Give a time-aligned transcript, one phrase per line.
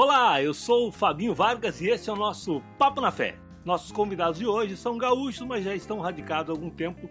[0.00, 3.34] Olá, eu sou o Fabinho Vargas e esse é o nosso Papo na Fé.
[3.64, 7.10] Nossos convidados de hoje são gaúchos, mas já estão radicados há algum tempo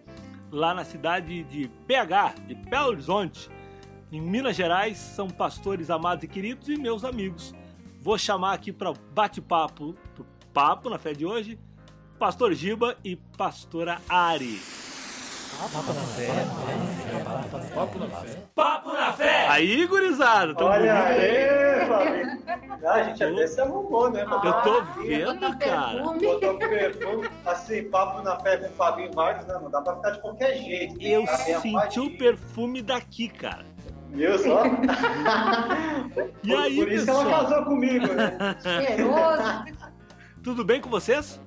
[0.50, 3.50] lá na cidade de BH, de Belo Horizonte,
[4.10, 4.98] em Minas Gerais.
[4.98, 7.54] São pastores amados e queridos e meus amigos.
[8.00, 9.94] Vou chamar aqui para bate-papo
[10.54, 11.60] Papo na Fé de hoje,
[12.18, 14.62] Pastor Giba e Pastora Ari.
[15.58, 16.46] Papo na fé,
[17.74, 18.38] papo na fé.
[18.56, 19.48] Papo na Fé!
[19.50, 22.38] Aí, gurizada, tão Olha bonito aí, Fabinho.
[22.86, 24.22] Ah, a gente até se arrumou, né?
[24.24, 26.04] Eu tô vendo, cara.
[26.04, 29.58] Botou perfume, assim, papo na fé com o Fabinho Vargas, né?
[29.62, 31.02] Não dá pra ficar de qualquer jeito.
[31.02, 33.66] Eu Tá senti o perfume daqui, cara.
[34.10, 34.64] Viu só?
[36.44, 37.28] E aí, Por isso pessoal?
[37.30, 38.38] ela casou comigo, né?
[38.62, 39.66] Cheiroso.
[40.44, 41.42] Tudo bem com vocês?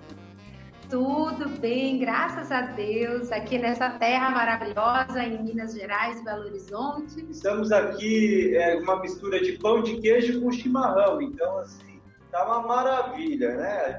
[0.90, 7.24] Tudo bem, graças a Deus, aqui nessa terra maravilhosa em Minas Gerais, Belo Horizonte.
[7.30, 11.22] Estamos aqui, é, uma mistura de pão de queijo com chimarrão.
[11.22, 12.00] Então, assim,
[12.32, 13.98] tá uma maravilha, né?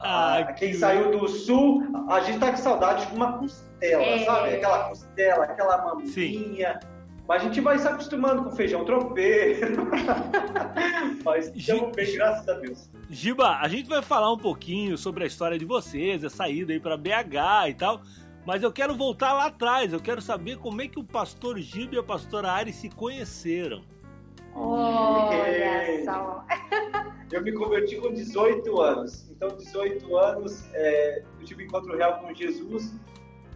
[0.00, 4.24] Ah, quem que- saiu do sul, a gente tá com saudade de uma costela, É.
[4.24, 4.54] sabe?
[4.54, 6.80] Aquela costela, aquela maminha.
[7.30, 9.86] Mas a gente vai se acostumando com feijão tropeiro.
[11.24, 12.90] Mas estamos bem, graças a Deus.
[13.08, 16.80] Giba, a gente vai falar um pouquinho sobre a história de vocês, a saída aí
[16.80, 18.02] pra BH e tal.
[18.44, 21.94] Mas eu quero voltar lá atrás, eu quero saber como é que o pastor Giba
[21.94, 23.82] e a pastora Ari se conheceram.
[24.52, 26.44] Olha só.
[27.30, 29.30] Eu me converti com 18 anos.
[29.30, 32.98] Então, 18 anos, é, eu tive um encontro real com Jesus.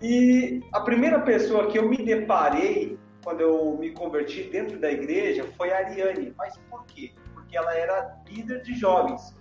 [0.00, 5.44] E a primeira pessoa que eu me deparei quando eu me converti dentro da igreja
[5.56, 6.34] foi a Ariane.
[6.36, 7.12] Mas por quê?
[7.32, 9.34] Porque ela era líder de jovens.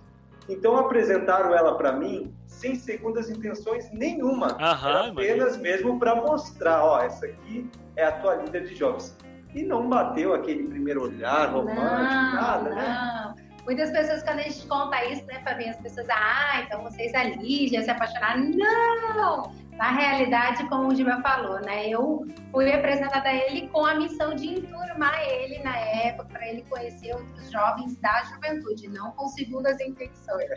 [0.48, 4.56] Então apresentaram ela para mim sem segundas intenções nenhuma.
[4.60, 9.16] Aham, era apenas mesmo para mostrar, ó, essa aqui é a tua líder de jovens.
[9.54, 13.34] E não bateu aquele primeiro olhar romântico, Não, nada, né?
[13.38, 13.44] não.
[13.64, 17.68] Muitas pessoas, quando a gente conta isso, né, Fabinho, as pessoas, ah, então vocês ali
[17.68, 18.50] já se apaixonaram.
[18.50, 19.54] Não!
[19.76, 24.34] Na realidade, como o Giba falou, né, eu fui apresentada a ele com a missão
[24.34, 29.80] de enturmar ele na época, para ele conhecer outros jovens da juventude, não com segundas
[29.80, 30.48] intenções.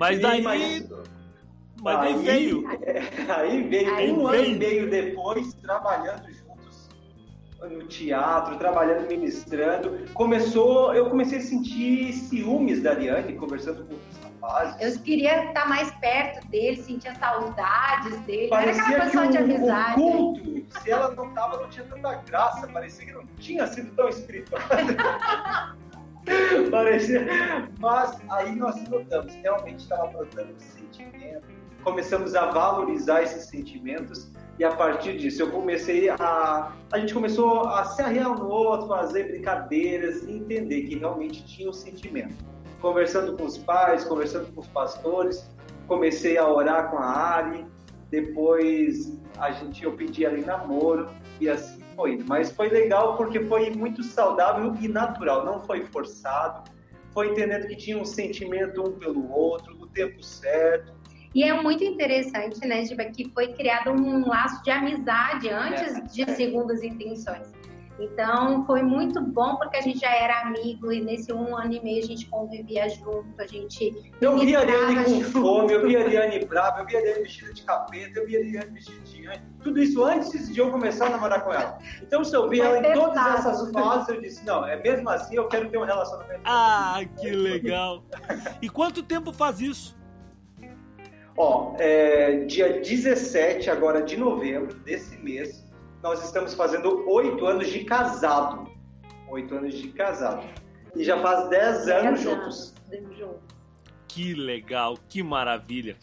[0.00, 0.88] Mas daí, mas-
[1.80, 2.64] mas daí aí- veio.
[3.36, 4.54] Aí veio Aí um ano veio.
[4.54, 6.88] e meio depois, trabalhando juntos
[7.60, 10.06] no teatro, trabalhando, ministrando.
[10.12, 13.94] Começou, eu comecei a sentir ciúmes da Ariane, conversando com.
[14.80, 18.48] Eu queria estar mais perto dele, sentia saudades dele.
[18.52, 19.94] Era Parecia aquela que pessoa de amizade.
[19.94, 22.66] culto, se ela não tava, não tinha tanta graça.
[22.68, 24.62] Parecia que não tinha sido tão espiritual.
[26.70, 27.26] Parecia.
[27.78, 31.46] Mas aí nós notamos, realmente estava brotando esse sentimento.
[31.82, 34.30] Começamos a valorizar esses sentimentos.
[34.58, 36.72] E a partir disso, eu comecei a.
[36.92, 41.44] A gente começou a se arriar um no outro, fazer brincadeiras e entender que realmente
[41.46, 42.44] tinha um sentimento.
[42.80, 45.48] Conversando com os pais, conversando com os pastores,
[45.86, 47.66] comecei a orar com a Ari,
[48.10, 51.08] depois a gente eu pedi ela em namoro
[51.40, 52.22] e assim foi.
[52.28, 56.70] Mas foi legal porque foi muito saudável e natural, não foi forçado.
[57.12, 60.92] Foi entendendo que tinha um sentimento um pelo outro, o tempo certo.
[61.34, 66.00] E é muito interessante, né, Giba, que foi criado um laço de amizade antes É.
[66.00, 67.52] de segundas intenções.
[67.98, 71.82] Então, foi muito bom porque a gente já era amigo e nesse um ano e
[71.82, 74.12] meio a gente convivia junto, a gente...
[74.20, 75.42] Eu vi a Ariane com junto.
[75.42, 78.36] fome, eu vi a Ariane brava, eu vi a Ariane vestida de capeta, eu vi
[78.36, 79.40] a Ariane vestida de anjo.
[79.62, 81.78] Tudo isso antes de eu começar a namorar com ela.
[82.00, 85.34] Então, se eu vi ela em todas essas fases, eu disse, não, é mesmo assim,
[85.34, 86.40] eu quero ter um relacionamento.
[86.44, 88.04] Ah, que legal.
[88.62, 89.98] E quanto tempo faz isso?
[91.36, 95.64] Ó, é, dia 17 agora de novembro desse mês,
[96.02, 98.68] nós estamos fazendo oito anos de casado.
[99.28, 100.46] Oito anos de casado.
[100.96, 102.74] E já faz dez anos juntos.
[103.16, 103.38] juntos.
[104.06, 105.96] Que legal, que maravilha.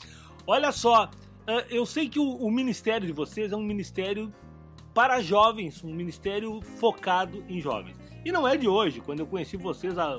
[0.45, 1.09] Olha só,
[1.47, 4.31] eh, eu sei que o, o ministério de vocês é um ministério
[4.93, 7.97] para jovens, um ministério focado em jovens.
[8.23, 10.17] E não é de hoje, quando eu conheci vocês há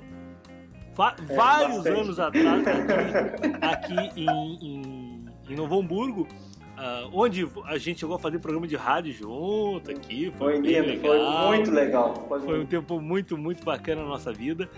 [0.99, 2.01] É, vários bastante.
[2.01, 6.27] anos atrás, aqui, aqui em, em, em Novo Hamburgo,
[6.77, 10.31] ah, onde a gente chegou a fazer programa de rádio junto aqui.
[10.37, 11.49] Foi, Foi bem lindo, foi legal.
[11.49, 12.27] muito legal.
[12.29, 14.69] Foi Foi um tempo muito, muito bacana na nossa vida.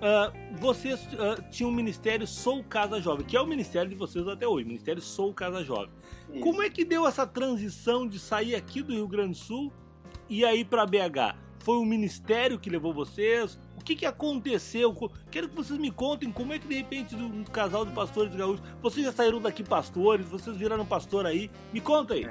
[0.00, 4.26] Ah, vocês ah, tinham um ministério Sou Casa Jovem, que é o ministério de vocês
[4.28, 5.90] até hoje, Ministério Sou Casa Jovem.
[6.32, 6.40] Isso.
[6.40, 9.72] Como é que deu essa transição de sair aqui do Rio Grande do Sul
[10.28, 11.47] e aí para BH?
[11.60, 13.58] Foi o ministério que levou vocês?
[13.78, 14.92] O que, que aconteceu?
[14.92, 18.34] Co- Quero que vocês me contem como é que de repente um casal de pastores
[18.34, 21.50] gaúchos, vocês já saíram daqui pastores, vocês viraram pastor aí.
[21.72, 22.28] Me conta aí.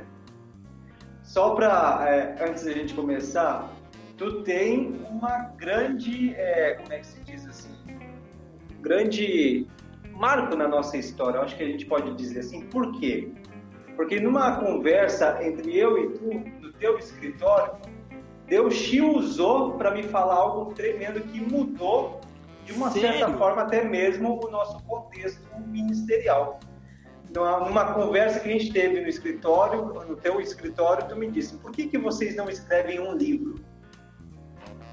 [1.23, 3.69] Só para, é, antes da gente começar,
[4.17, 7.75] tu tem uma grande, é, como é que se diz assim,
[8.81, 9.67] grande
[10.13, 12.61] marco na nossa história, eu acho que a gente pode dizer assim.
[12.67, 13.29] Por quê?
[13.95, 17.73] Porque numa conversa entre eu e tu, no teu escritório,
[18.47, 22.21] Deus te usou para me falar algo tremendo que mudou,
[22.65, 23.19] de uma Sério?
[23.19, 26.59] certa forma, até mesmo o nosso contexto ministerial.
[27.33, 31.71] Numa, conversa que a gente teve no escritório, no teu escritório, tu me disse: por
[31.71, 33.55] que, que vocês não escrevem um livro?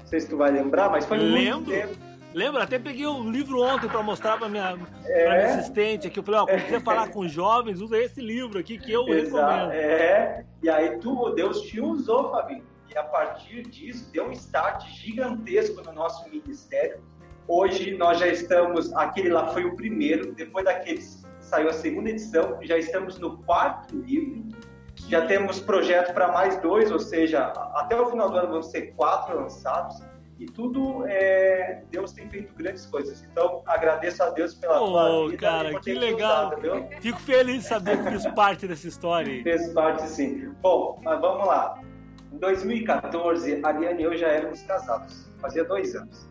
[0.01, 1.71] Não sei se tu vai lembrar, mas foi muito Lembro.
[1.71, 1.95] tempo.
[2.33, 2.63] Lembra?
[2.63, 5.23] Até peguei o livro ontem para mostrar para minha, É.
[5.23, 6.19] pra minha assistente aqui.
[6.19, 9.69] Eu falei, ó, quando você falar com jovens, usa esse livro aqui que eu Exato.
[9.69, 9.71] recomendo.
[9.71, 12.63] É, e aí tu, Deus te usou, Fabinho.
[12.89, 17.01] E a partir disso, deu um start gigantesco no nosso ministério.
[17.47, 21.01] Hoje nós já estamos, aquele lá foi o primeiro, depois daquele
[21.39, 24.43] saiu a segunda edição, já estamos no quarto livro.
[25.07, 28.93] Já temos projeto para mais dois, ou seja, até o final do ano vão ser
[28.95, 30.01] quatro lançados.
[30.39, 33.23] E tudo, é, Deus tem feito grandes coisas.
[33.23, 35.37] Então, agradeço a Deus pela Ô, tua vida.
[35.37, 36.57] cara, que legal.
[36.57, 36.87] usado?
[36.99, 39.43] Fico feliz de saber que fiz parte dessa história.
[39.43, 40.53] Fez parte sim.
[40.61, 41.79] Bom, mas vamos lá.
[42.35, 46.27] Em 2014, a Ariane e eu já éramos casados, fazia dois anos.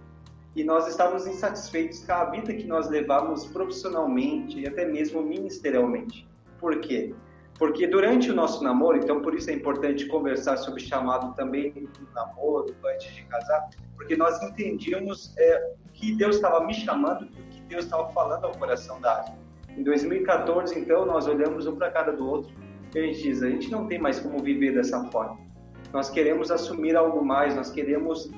[0.54, 6.28] E nós estávamos insatisfeitos com a vida que nós levávamos profissionalmente e até mesmo ministerialmente.
[6.60, 7.14] Por quê?
[7.58, 12.12] Porque durante o nosso namoro, então por isso é importante conversar sobre chamado também do
[12.14, 17.44] namoro, antes de casar, porque nós entendíamos é, que Deus estava me chamando e o
[17.48, 19.38] que Deus estava falando ao coração da Ariane.
[19.70, 22.52] Em 2014, então, nós olhamos um para a cara do outro
[22.94, 25.53] e a gente diz: a gente não tem mais como viver dessa forma.
[25.94, 28.28] Nós queremos assumir algo mais, nós queremos.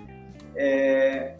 [0.55, 1.37] é,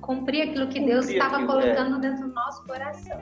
[0.00, 3.20] cumprir aquilo que Cumprir Deus estava aquilo, colocando dentro do nosso coração.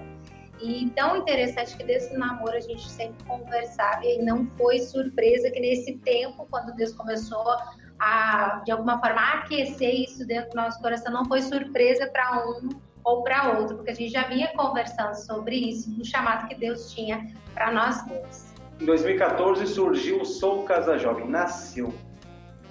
[0.60, 5.58] E tão interessante que desse namoro a gente sempre conversava e não foi surpresa que
[5.58, 7.56] nesse tempo, quando Deus começou
[7.98, 12.68] a, de alguma forma, aquecer isso dentro do nosso coração, não foi surpresa para um
[13.04, 16.92] ou para outro, porque a gente já vinha conversando sobre isso, do chamado que Deus
[16.92, 18.47] tinha para nós dois.
[18.80, 21.92] Em 2014 surgiu o Sou Casa Jovem, nasceu.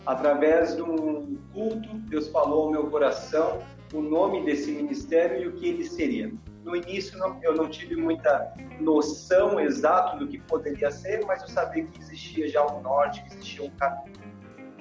[0.06, 3.62] Através de um culto, Deus falou ao meu coração
[3.94, 6.32] o nome desse ministério e o que ele seria.
[6.64, 11.84] No início eu não tive muita noção exata do que poderia ser, mas eu sabia
[11.86, 14.16] que existia já um norte, que existia um caminho.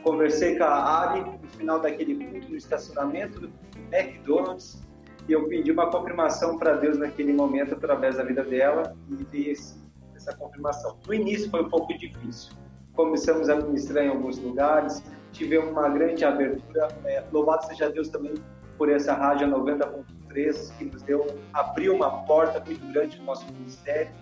[0.05, 3.53] Conversei com a Ari no final daquele culto no estacionamento do
[3.93, 4.81] McDonald's
[5.29, 9.51] e eu pedi uma confirmação para Deus naquele momento através da vida dela e veio
[9.51, 9.86] esse,
[10.27, 10.99] essa confirmação.
[11.07, 12.53] No início foi um pouco difícil.
[12.95, 15.03] Começamos a ministrar em alguns lugares,
[15.33, 16.89] tivemos uma grande abertura.
[17.05, 18.35] É, louvado seja Deus também
[18.77, 24.13] por essa rádio 90.3 que nos deu abriu uma porta muito grande no nosso ministério.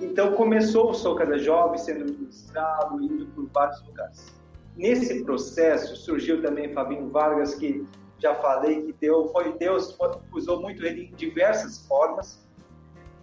[0.00, 4.34] Então começou o Sou Cada Jovem sendo ministrado, indo por vários lugares.
[4.76, 7.86] Nesse processo surgiu também Fabinho Vargas, que
[8.18, 9.96] já falei que deu, foi Deus
[10.32, 12.46] usou muito ele em diversas formas.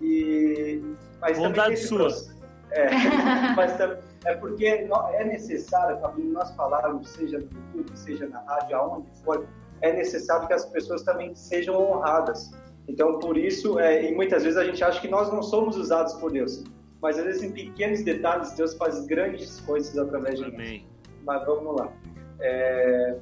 [0.01, 0.81] E
[1.21, 1.97] mas Vontade sua.
[1.99, 2.35] processo-
[2.71, 2.89] é,
[3.55, 3.79] mas
[4.25, 7.45] é porque é necessário, Fabinho, nós falarmos, seja no
[7.77, 9.47] YouTube, seja na rádio, aonde for,
[9.81, 12.51] é necessário que as pessoas também sejam honradas.
[12.87, 16.13] Então, por isso, é, e muitas vezes a gente acha que nós não somos usados
[16.15, 16.63] por Deus,
[17.01, 20.53] mas às vezes em pequenos detalhes Deus faz grandes coisas através de nós.
[20.53, 20.85] Amém.
[21.25, 21.91] Mas vamos lá.
[22.39, 23.17] É,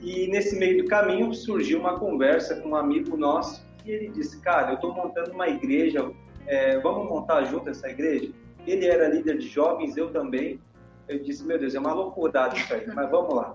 [0.00, 4.40] E nesse meio do caminho surgiu uma conversa com um amigo nosso e ele disse:
[4.40, 6.10] Cara, eu estou montando uma igreja,
[6.46, 8.32] é, vamos montar junto essa igreja?
[8.66, 10.60] Ele era líder de jovens, eu também.
[11.08, 13.54] Eu disse: Meu Deus, é uma loucura isso aí, mas vamos lá.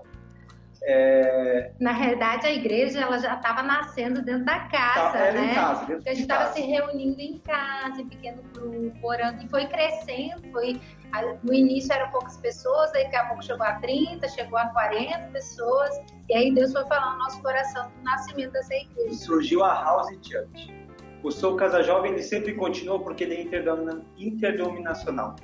[0.82, 5.54] É, Na realidade, a igreja ela já estava nascendo dentro da tá, casa, era né?
[5.54, 9.66] casa, Porque a gente estava se reunindo em casa, em pequeno grupo, orando, e foi
[9.66, 10.80] crescendo, foi
[11.42, 15.28] no início eram poucas pessoas, aí daqui a pouco chegou a 30, chegou a 40
[15.28, 15.90] pessoas,
[16.28, 19.14] e aí Deus foi falando no nosso coração do nascimento dessa E igreja.
[19.24, 20.74] surgiu a House Church.
[21.22, 25.36] O Sou Casa Jovem ele sempre continuou porque ele é interdomina- interdominacional.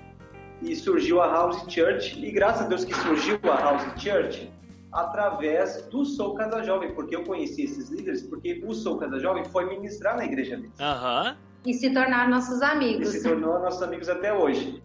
[0.60, 4.52] E surgiu a House Church, e graças a Deus que surgiu a House Church
[4.92, 9.44] através do Sou Casa Jovem, porque eu conheci esses líderes, porque o Sou Casa Jovem
[9.46, 10.78] foi ministrar na igreja deles.
[10.80, 11.36] Aham.
[11.64, 13.08] E se tornaram nossos E amigos.
[13.08, 14.82] se tornou nossos amigos até hoje.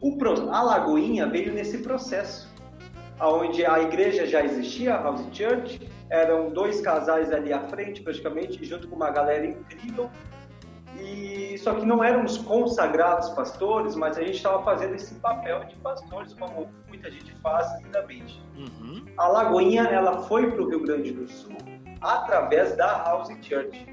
[0.00, 2.48] O pro- a Lagoinha veio nesse processo,
[3.20, 5.80] onde a igreja já existia, a House Church,
[6.10, 10.10] eram dois casais ali à frente, praticamente, junto com uma galera incrível.
[11.00, 15.76] E só que não éramos consagrados pastores, mas a gente estava fazendo esse papel de
[15.76, 18.42] pastores, como muita gente faz lindamente.
[18.56, 19.04] Uhum.
[19.16, 21.56] A Lagoinha ela foi para o Rio Grande do Sul
[22.00, 23.86] através da House Church.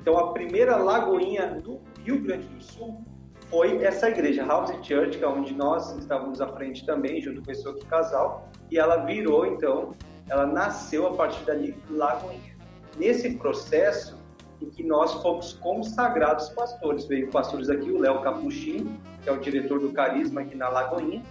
[0.00, 3.04] Então a primeira Lagoinha do Rio Grande do Sul
[3.50, 7.50] foi essa igreja House Church, que é onde nós estávamos à frente também, junto com
[7.50, 9.90] esse outro casal, e ela virou então,
[10.28, 12.56] ela nasceu a partir dali Lagoinha.
[12.96, 14.19] nesse processo
[14.60, 17.06] em que nós fomos consagrados pastores.
[17.06, 21.22] Veio pastores aqui, o Léo Capuchin, que é o diretor do Carisma aqui na Lagoinha.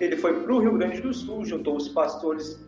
[0.00, 2.60] Ele foi para o Rio Grande do Sul, juntou os pastores.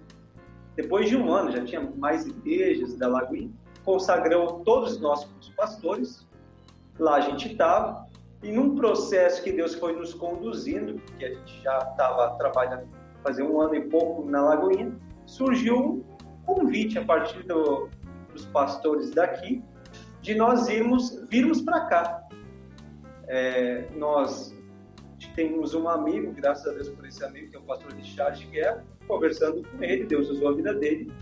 [0.76, 3.50] Depois de um ano, já tinha mais igrejas da Lagoinha,
[3.84, 6.26] consagrou todos nós os pastores.
[6.98, 8.06] Lá a gente estava,
[8.42, 12.86] e num processo que Deus foi nos conduzindo, que a gente já estava trabalhando
[13.22, 14.94] fazer um ano e pouco na Lagoinha,
[15.24, 16.04] surgiu um
[16.44, 17.88] convite a partir do,
[18.32, 19.64] dos pastores daqui
[20.26, 22.28] de nós irmos virmos para cá.
[23.28, 24.52] É, nós
[25.36, 28.84] temos um amigo, graças a Deus por esse amigo, que é o pastor Richard Guerra,
[29.06, 31.12] conversando com ele, Deus usou a vida dele,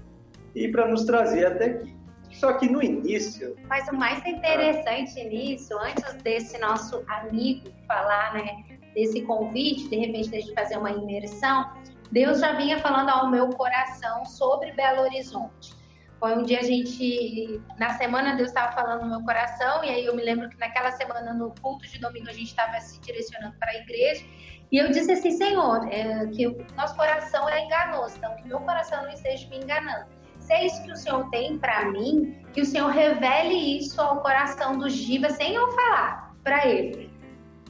[0.55, 1.95] e para nos trazer até aqui.
[2.33, 3.55] Só que no início.
[3.69, 10.31] Mas o mais interessante nisso, antes desse nosso amigo falar, né, desse convite, de repente,
[10.31, 11.71] de fazer uma imersão,
[12.11, 15.84] Deus já vinha falando ao meu coração sobre Belo Horizonte.
[16.25, 20.07] Foi um dia a gente, na semana Deus estava falando no meu coração, e aí
[20.07, 23.55] eu me lembro que naquela semana, no culto de domingo, a gente estava se direcionando
[23.59, 24.25] para a igreja,
[24.73, 28.59] e eu disse assim, Senhor, é, que o nosso coração é enganoso, então que meu
[28.61, 30.07] coração não esteja me enganando.
[30.39, 34.23] Se é isso que o Senhor tem para mim, que o Senhor revele isso ao
[34.23, 37.13] coração do Giba sem eu falar para ele.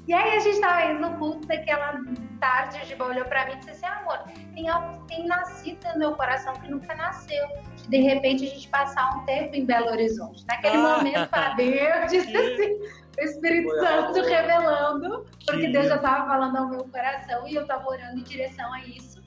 [0.06, 1.98] E aí a gente estava indo no culto daquela
[2.44, 4.18] tarde, o Giba olhou para mim e disse assim, amor,
[4.54, 7.46] tem algo que tem nascido no meu coração que nunca nasceu.
[7.76, 10.44] De, de repente a gente passar um tempo em Belo Horizonte.
[10.46, 12.72] Naquele ah, momento, Deus, disse assim,
[13.18, 17.88] o Espírito Santo revelando, porque Deus já estava falando ao meu coração e eu estava
[17.88, 19.22] orando em direção a isso.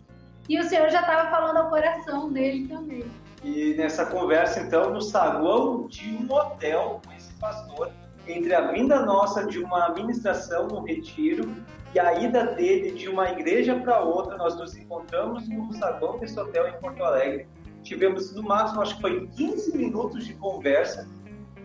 [0.47, 3.03] E o Senhor já estava falando ao coração dele também.
[3.43, 7.91] E nessa conversa, então, no saguão de um hotel com esse pastor,
[8.27, 11.55] entre a vinda nossa de uma administração no retiro
[11.93, 16.39] e a ida dele de uma igreja para outra, nós nos encontramos no saguão desse
[16.39, 17.47] hotel em Porto Alegre.
[17.83, 21.07] Tivemos no máximo, acho que foi 15 minutos de conversa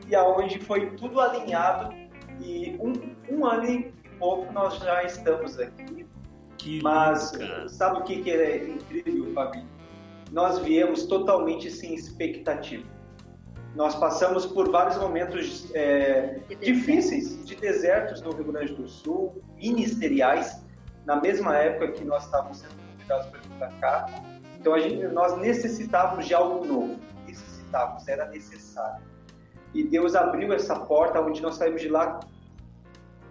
[0.08, 1.92] e aonde foi tudo alinhado
[2.40, 2.92] e um,
[3.34, 6.06] um ano e pouco nós já estamos aqui.
[6.58, 9.66] Que Mas lindo, sabe o que, que é incrível, Fabinho?
[10.30, 12.86] Nós viemos totalmente sem expectativa
[13.74, 20.62] nós passamos por vários momentos é, difíceis, de desertos no Rio Grande do Sul, ministeriais,
[21.06, 24.06] na mesma época que nós estávamos sendo convidados para vir para cá.
[24.60, 29.02] Então, a gente, nós necessitávamos de algo novo, necessitávamos, era necessário.
[29.72, 32.20] E Deus abriu essa porta onde nós saímos de lá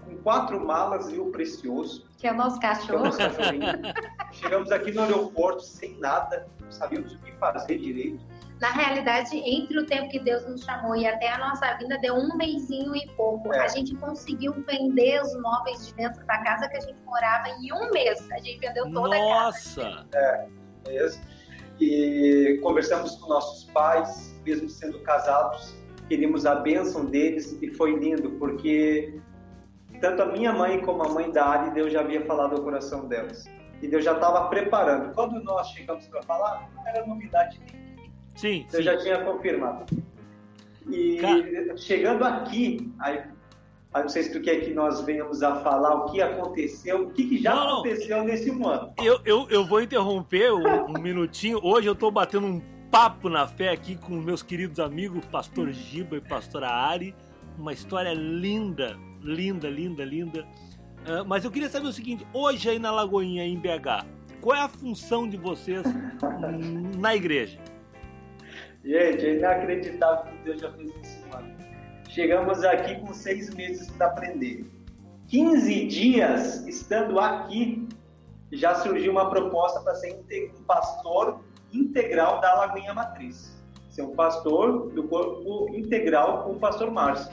[0.04, 2.10] com quatro malas e o precioso.
[2.18, 3.06] Que é o nosso cachorro.
[3.06, 8.31] É o nosso Chegamos aqui no aeroporto sem nada, não sabíamos o que fazer direito
[8.62, 12.14] na realidade, entre o tempo que Deus nos chamou e até a nossa vinda, deu
[12.14, 13.52] um mêsinho e pouco.
[13.52, 13.62] É.
[13.62, 17.74] A gente conseguiu vender os móveis de dentro da casa que a gente morava em
[17.74, 18.24] um mês.
[18.32, 19.82] A gente vendeu toda nossa.
[19.82, 20.04] a casa.
[20.04, 20.08] Nossa!
[20.14, 20.48] É,
[20.88, 21.24] mesmo.
[21.80, 25.76] E conversamos com nossos pais, mesmo sendo casados,
[26.08, 29.20] queríamos a bênção deles e foi lindo, porque
[30.00, 33.08] tanto a minha mãe como a mãe da Ari, Deus já havia falado ao coração
[33.08, 33.46] delas.
[33.82, 35.16] E Deus já estava preparando.
[35.16, 37.81] Quando nós chegamos para falar, não era novidade nenhuma
[38.36, 38.66] Sim.
[38.68, 38.84] Você sim.
[38.84, 39.86] já tinha confirmado.
[40.90, 41.78] E Cara...
[41.78, 43.22] chegando aqui, aí,
[43.94, 47.12] aí não sei se tu quer que nós venhamos a falar o que aconteceu, o
[47.12, 48.26] que, que já não, aconteceu não.
[48.26, 48.94] nesse ano.
[48.98, 51.60] Eu, eu, eu vou interromper um, um minutinho.
[51.64, 56.18] Hoje eu estou batendo um papo na fé aqui com meus queridos amigos, pastor Giba
[56.18, 57.16] e pastora Ari.
[57.58, 60.48] Uma história linda, linda, linda, linda.
[61.02, 64.06] Uh, mas eu queria saber o seguinte: hoje aí na Lagoinha, em BH,
[64.42, 65.84] qual é a função de vocês
[66.98, 67.60] na igreja?
[68.84, 71.56] Gente, é inacreditável que Deus já fez isso, mano.
[72.10, 74.66] Chegamos aqui com seis meses para aprender.
[75.28, 77.88] 15 dias estando aqui,
[78.52, 80.20] já surgiu uma proposta para ser
[80.60, 83.56] um pastor integral da Lagoinha Matriz.
[83.90, 87.32] Ser um pastor do corpo integral com o pastor Márcio.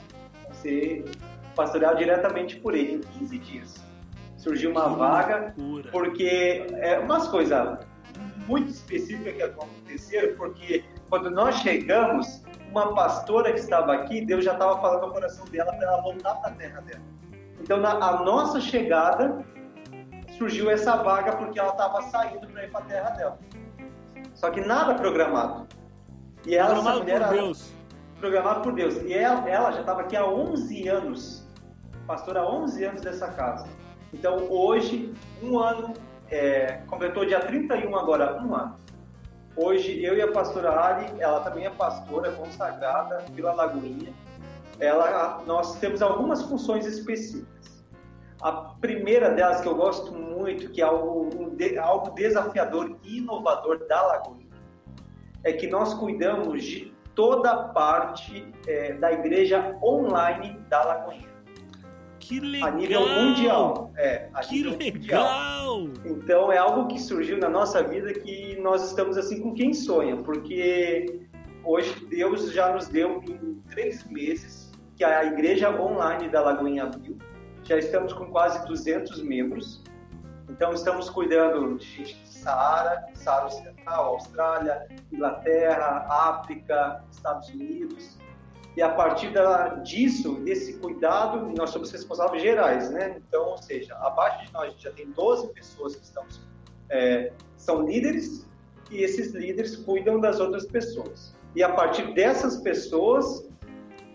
[0.53, 1.05] Ser
[1.55, 3.75] pastoreado diretamente por ele em 15 dias.
[4.37, 5.53] Surgiu uma vaga,
[5.91, 7.79] porque é umas coisas
[8.47, 14.53] muito específicas que aconteceram, porque quando nós chegamos, uma pastora que estava aqui, Deus já
[14.53, 17.01] estava falando no coração dela para ela voltar para a terra dela.
[17.59, 19.43] Então, na a nossa chegada,
[20.37, 23.39] surgiu essa vaga porque ela estava saindo para ir para a terra dela.
[24.35, 25.67] Só que nada programado.
[26.45, 27.73] E ela, programado mulher, por Deus.
[28.19, 28.95] Programado por Deus.
[29.03, 31.47] E ela, ela já estava aqui há 11 anos,
[32.07, 33.67] pastora há 11 anos dessa casa.
[34.13, 35.93] Então, hoje, um ano,
[36.29, 38.77] é, completou dia 31 agora, um ano.
[39.61, 44.13] Hoje, eu e a pastora Ali, ela também é pastora consagrada pela Lagoinha.
[44.79, 47.83] Ela, nós temos algumas funções específicas.
[48.41, 53.85] A primeira delas, que eu gosto muito, que é algo, um, algo desafiador e inovador
[53.85, 54.47] da Lagoinha,
[55.43, 61.28] é que nós cuidamos de toda a parte é, da igreja online da Lagoinha.
[62.29, 62.67] Que legal!
[62.69, 63.91] A nível mundial.
[63.97, 65.79] É, a Que nível mundial.
[65.81, 65.89] legal!
[66.05, 70.15] Então é algo que surgiu na nossa vida que nós estamos assim com quem sonha,
[70.17, 71.27] porque
[71.63, 77.17] hoje Deus já nos deu em três meses que a igreja online da Lagoinha abriu.
[77.63, 79.83] Já estamos com quase 200 membros.
[80.47, 88.19] Então estamos cuidando de gente de Saara, Saara Ocidental, Austrália, Inglaterra, África, Estados Unidos.
[88.77, 93.15] E a partir da, disso, desse cuidado, nós somos responsáveis gerais, né?
[93.27, 96.39] Então, ou seja, abaixo de nós a gente já tem 12 pessoas que estamos,
[96.89, 98.47] é, são líderes
[98.91, 101.35] e esses líderes cuidam das outras pessoas.
[101.55, 103.49] E a partir dessas pessoas,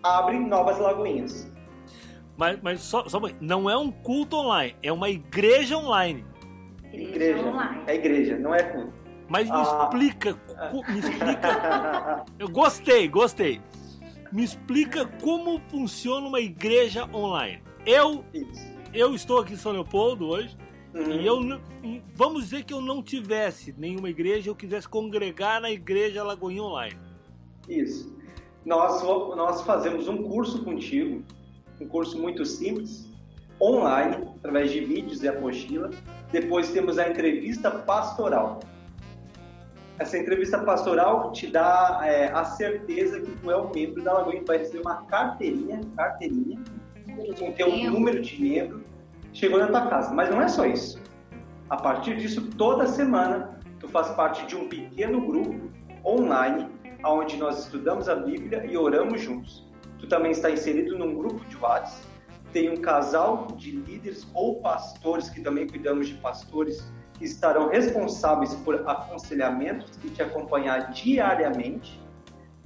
[0.02, 1.50] abrem novas lagoinhas.
[2.36, 6.24] Mas, mas só, só não é um culto online, é uma igreja online.
[6.92, 7.44] Igreja.
[7.44, 7.82] online.
[7.86, 8.92] É igreja, não é culto.
[9.28, 9.62] Mas me Ah.
[9.84, 10.36] explica,
[10.88, 12.24] me explica.
[12.38, 13.60] Eu gostei, gostei.
[14.34, 17.62] Me explica como funciona uma igreja online.
[17.86, 18.66] Eu, Isso.
[18.92, 20.56] eu estou aqui em São Leopoldo hoje
[20.92, 21.20] Uhum.
[21.20, 21.60] e eu
[22.14, 26.96] vamos dizer que eu não tivesse nenhuma igreja, eu quisesse congregar na igreja Lagoinha Online.
[27.68, 28.12] Isso.
[28.64, 31.22] Nós, nós fazemos um curso contigo,
[31.80, 33.08] um curso muito simples,
[33.60, 35.90] online, através de vídeos e apostila.
[36.30, 38.60] Depois temos a entrevista pastoral.
[39.98, 44.40] Essa entrevista pastoral te dá é, a certeza que tu é um membro da Lagoinha,
[44.40, 46.58] tu vai receber uma carteirinha, carteirinha,
[47.38, 47.92] com teu Membro.
[47.92, 48.84] número de membro,
[49.32, 50.12] chegou na tua casa.
[50.12, 51.00] Mas não é só isso.
[51.70, 55.70] A partir disso, toda semana, tu faz parte de um pequeno grupo
[56.04, 56.68] online,
[57.04, 59.64] onde nós estudamos a Bíblia e oramos juntos.
[59.98, 62.02] Tu também está inserido num grupo de WhatsApp,
[62.52, 68.54] tem um casal de líderes ou pastores, que também cuidamos de pastores, que estarão responsáveis
[68.56, 72.00] por aconselhamentos e te acompanhar diariamente.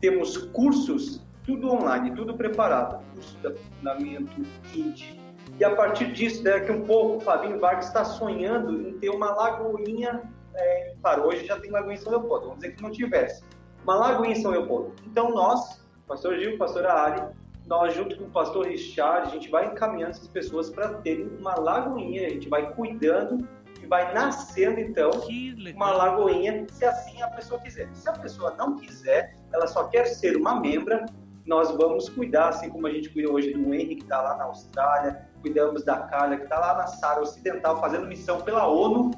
[0.00, 4.42] Temos cursos, tudo online, tudo preparado, curso de aprofundamento,
[4.74, 5.18] ID.
[5.58, 9.30] E a partir disso, daqui um pouco, o Fabinho Vargas está sonhando em ter uma
[9.34, 10.22] lagoinha,
[10.54, 13.42] é, para hoje já tem lagoinha em São Leopoldo, vamos dizer que não tivesse,
[13.82, 14.92] uma lagoinha em São Leopoldo.
[15.06, 17.22] Então nós, pastor Gil, pastora Ari,
[17.66, 21.54] nós junto com o pastor Richard, a gente vai encaminhando essas pessoas para terem uma
[21.58, 23.46] lagoinha, a gente vai cuidando
[23.88, 25.10] vai nascendo então
[25.74, 27.88] uma lagoinha, se assim a pessoa quiser.
[27.94, 31.06] Se a pessoa não quiser, ela só quer ser uma membra,
[31.46, 34.44] nós vamos cuidar, assim como a gente cuida hoje do Henry, que está lá na
[34.44, 39.10] Austrália, cuidamos da Carla, que está lá na Sara Ocidental, fazendo missão pela ONU.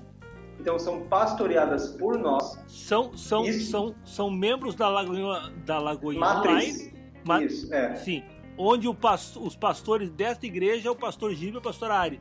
[0.60, 3.70] Então, são pastoreadas por nós, São, são, Isso.
[3.70, 6.44] são, são membros da Lagoinha, da Lagoinha Online.
[6.44, 6.92] matriz.
[7.24, 7.96] Ma- Isso, é.
[7.96, 8.22] Sim.
[8.58, 12.20] Onde o pas- os pastores desta igreja é o pastor Gil e a pastora Ari.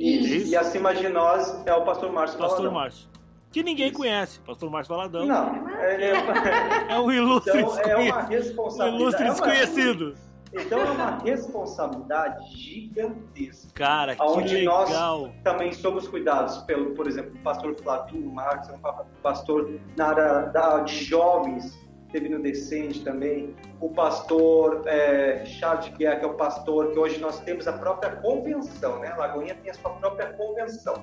[0.00, 0.48] Isso.
[0.48, 2.80] E acima de nós é o pastor Márcio Pastor Valadão.
[2.80, 3.08] Márcio.
[3.52, 3.96] Que ninguém Isso.
[3.98, 4.40] conhece.
[4.40, 5.26] Pastor Márcio Valadão.
[5.26, 6.12] Não, ele é,
[6.94, 8.24] É um ilustre, então, é uma desconhecido.
[8.24, 9.02] um responsabilidade.
[9.02, 10.14] ilustre é desconhecido.
[10.52, 13.68] Então é uma responsabilidade gigantesca.
[13.74, 15.30] Cara, que Aonde nós- legal.
[15.44, 20.08] também somos cuidados pelo, por exemplo, o pastor Flavinho Marques, é um pa- pastor na
[20.08, 21.78] área da, de jovens,
[22.12, 27.20] teve no Decente também, o pastor é, Richard Guerra, que é o pastor que hoje
[27.20, 29.14] nós temos a própria convenção, né?
[29.16, 30.94] Lagoinha tem a sua própria convenção.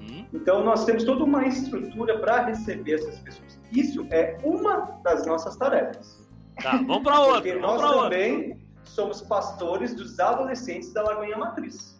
[0.00, 0.26] Uhum.
[0.32, 3.60] Então nós temos toda uma estrutura para receber essas pessoas.
[3.72, 6.28] Isso é uma das nossas tarefas.
[6.62, 7.34] Tá, vamos pra outra.
[7.42, 8.10] Porque nós pra outra.
[8.10, 11.98] também somos pastores dos adolescentes da Lagoinha Matriz.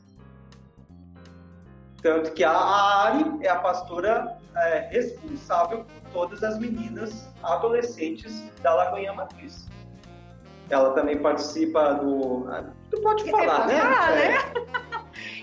[2.03, 8.75] Tanto que a Ari é a pastora é, responsável por todas as meninas adolescentes da
[8.75, 9.69] Lagoinha Matriz.
[10.69, 12.47] Ela também participa do.
[12.91, 13.81] Tu pode falar, né?
[13.81, 14.39] falar, É.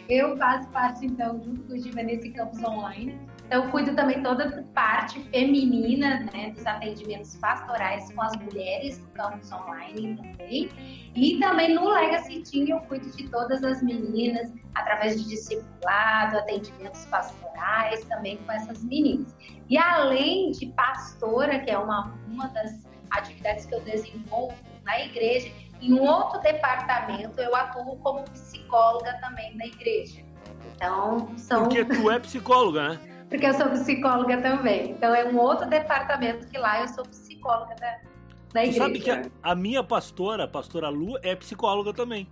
[0.10, 3.20] Eu faço parte, então, junto com o Giva nesse campus online.
[3.48, 9.08] Então, cuido também toda a parte feminina, né, dos atendimentos pastorais com as mulheres do
[9.12, 10.70] campus online também.
[11.16, 17.06] E também no Legacy Team eu cuido de todas as meninas através de discipulado, atendimentos
[17.06, 19.34] pastorais também com essas meninas.
[19.70, 25.50] E além de pastora, que é uma, uma das atividades que eu desenvolvo na igreja,
[25.82, 30.22] em um outro departamento eu atuo como psicóloga também na igreja.
[30.76, 33.17] Então, são Porque tu é psicóloga, né?
[33.30, 34.92] Porque eu sou psicóloga também.
[34.92, 37.98] Então é um outro departamento que lá eu sou psicóloga da,
[38.54, 38.78] da igreja.
[38.84, 42.28] sabe que a, a minha pastora, a pastora Lu, é psicóloga também.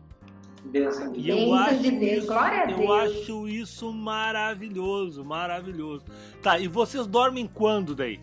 [0.66, 2.90] Bênção de E eu Bênção acho de Deus, isso, glória a eu Deus.
[2.92, 6.06] acho isso maravilhoso, maravilhoso.
[6.42, 8.20] Tá, e vocês dormem quando daí?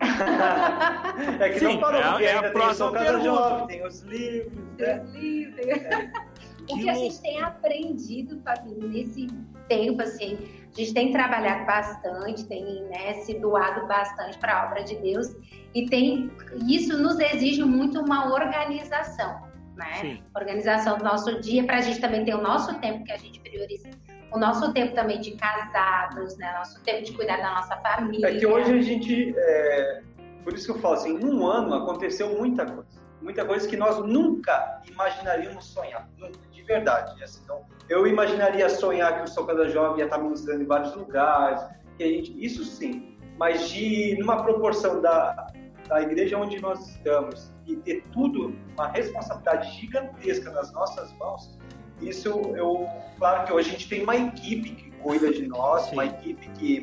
[1.40, 3.24] é que Sim, não parou, é é a tem próxima Casa pergunta.
[3.24, 5.04] Jovem, tem os livros, né?
[5.04, 5.62] Deus livre.
[6.70, 9.26] O Que que a gente tem aprendido, Fabinho, nesse
[9.66, 10.38] tempo, assim,
[10.72, 15.34] A gente tem trabalhado bastante, tem né, se doado bastante para a obra de Deus
[15.74, 16.30] e tem
[16.68, 19.42] isso nos exige muito uma organização,
[19.74, 19.94] né?
[20.00, 20.22] Sim.
[20.34, 23.40] Organização do nosso dia para a gente também ter o nosso tempo que a gente
[23.40, 23.90] prioriza
[24.32, 26.52] o nosso tempo também de casados, né?
[26.56, 28.28] Nosso tempo de cuidar da nossa família.
[28.28, 30.02] É que hoje a gente, é...
[30.44, 33.76] por isso que eu falo assim, em um ano aconteceu muita coisa, muita coisa que
[33.76, 36.38] nós nunca imaginaríamos sonhar, nunca,
[36.74, 37.22] verdade.
[37.22, 40.94] Assim, então, eu imaginaria sonhar que o São Casa Jovem ia estar ministrando em vários
[40.94, 41.60] lugares,
[41.96, 45.48] que a gente, isso sim, mas de numa proporção da,
[45.88, 51.58] da igreja onde nós estamos e ter tudo uma responsabilidade gigantesca nas nossas mãos,
[52.00, 52.86] isso eu,
[53.18, 55.92] claro que hoje a gente tem uma equipe que cuida de nós, Sim.
[55.94, 56.82] uma equipe que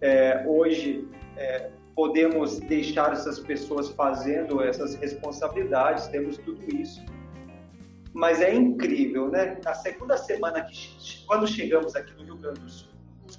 [0.00, 7.04] é, hoje é, podemos deixar essas pessoas fazendo essas responsabilidades, temos tudo isso.
[8.16, 9.58] Mas é incrível, né?
[9.62, 12.88] Na segunda semana que quando chegamos aqui no Rio Grande do Sul,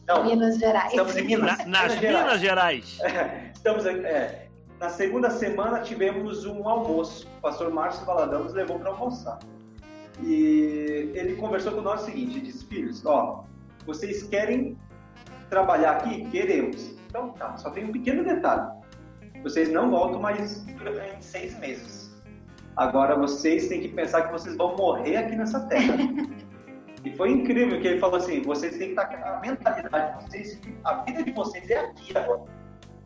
[0.08, 0.92] não, Minas Gerais.
[0.92, 3.00] Estamos em Minas, na, nas Minas Gerais.
[3.02, 4.48] É, estamos é,
[4.80, 7.28] na segunda semana tivemos um almoço.
[7.40, 9.40] O pastor Márcio Valadão nos levou para almoçar.
[10.22, 13.46] E ele conversou com nós o seguinte, ele disse, filhos, ó,
[13.84, 14.78] vocês querem
[15.50, 16.24] trabalhar aqui?
[16.30, 16.92] Queremos.
[17.08, 18.78] Então tá, só tem um pequeno detalhe.
[19.42, 22.07] Vocês não voltam mais em seis meses.
[22.78, 25.98] Agora vocês têm que pensar que vocês vão morrer aqui nessa terra.
[27.04, 30.26] e foi incrível que ele falou assim, vocês têm que estar com a mentalidade de
[30.26, 32.44] vocês, a vida de vocês é aqui agora.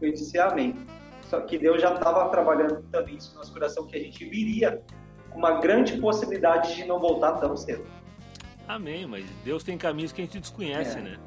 [0.01, 0.75] Eu disse amém.
[1.21, 4.81] Só que Deus já estava trabalhando também isso no nosso coração, que a gente viria
[5.33, 7.85] uma grande possibilidade de não voltar tão cedo.
[8.67, 11.01] Amém, mas Deus tem caminhos que a gente desconhece, é.
[11.01, 11.17] né?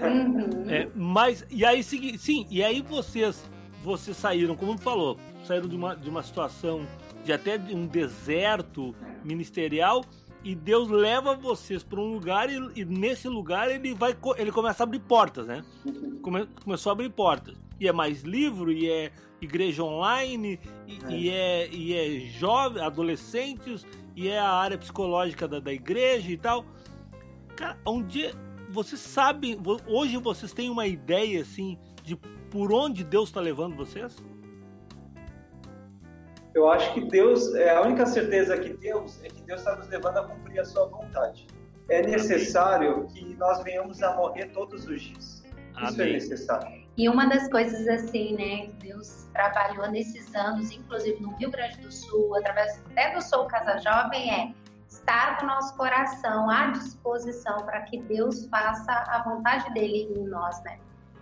[0.00, 0.68] Uhum.
[0.68, 3.48] É, mas, e aí, sim, e aí vocês,
[3.84, 6.84] vocês saíram, como falou, saíram de uma, de uma situação
[7.24, 10.04] de até um deserto ministerial
[10.44, 14.82] e Deus leva vocês para um lugar e, e, nesse lugar ele vai ele começa
[14.82, 15.64] a abrir portas, né?
[16.20, 17.56] Come, começou a abrir portas.
[17.78, 20.58] E é mais livro, e é igreja online,
[21.08, 25.72] e é, e é, e é jovem, adolescentes, e é a área psicológica da, da
[25.72, 26.64] igreja e tal.
[27.56, 28.32] Cara, um dia
[28.70, 32.16] vocês sabem, hoje vocês têm uma ideia assim de
[32.50, 34.16] por onde Deus está levando vocês?
[36.54, 39.88] Eu acho que Deus, é a única certeza que temos é que Deus está nos
[39.88, 41.46] levando a cumprir a sua vontade.
[41.88, 45.42] É necessário que nós venhamos a morrer todos os dias.
[45.82, 46.82] Isso é necessário.
[46.96, 51.80] E uma das coisas assim, né, que Deus trabalhou nesses anos, inclusive no Rio Grande
[51.80, 54.52] do Sul, através até do Sou Casa Jovem, é
[54.88, 60.24] estar com o nosso coração à disposição para que Deus faça a vontade dele em
[60.24, 60.78] nós, né?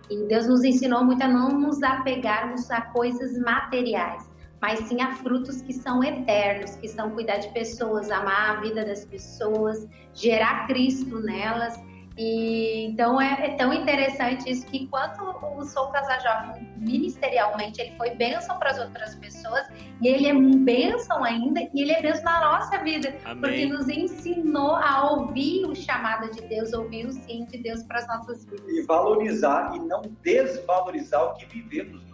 [0.09, 4.29] E Deus nos ensinou muito a não nos apegarmos a coisas materiais,
[4.61, 8.85] mas sim a frutos que são eternos, que são cuidar de pessoas, amar a vida
[8.85, 11.79] das pessoas, gerar Cristo nelas
[12.17, 15.21] e, então é, é, tão interessante isso que enquanto
[15.57, 19.65] o Sou Casa Jovem ministerialmente ele foi bênção para as outras pessoas
[20.01, 23.41] e ele é bênção ainda e ele é bênção na nossa vida Amém.
[23.41, 27.99] porque nos ensinou a ouvir o chamado de Deus, ouvir o sim de Deus para
[27.99, 32.10] as nossas vidas e valorizar e não desvalorizar o que vivemos.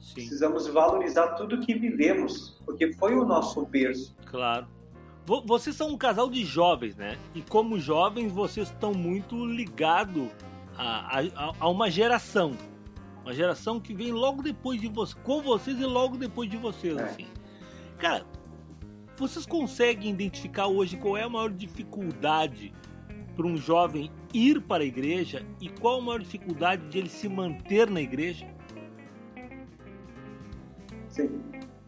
[0.00, 0.14] Sim.
[0.14, 4.16] Precisamos valorizar tudo que vivemos porque foi o nosso berço.
[4.26, 4.66] Claro.
[5.46, 7.16] Vocês são um casal de jovens, né?
[7.34, 10.28] E como jovens, vocês estão muito ligados
[10.76, 12.56] a, a, a, uma geração.
[13.22, 16.96] Uma geração que vem logo depois de vocês, com vocês e logo depois de vocês,
[16.96, 17.02] é.
[17.04, 17.26] assim.
[17.98, 18.24] Cara,
[19.16, 22.72] vocês conseguem identificar hoje qual é a maior dificuldade
[23.36, 27.28] para um jovem ir para a igreja e qual a maior dificuldade de ele se
[27.28, 28.49] manter na igreja?
[31.10, 31.40] Sim.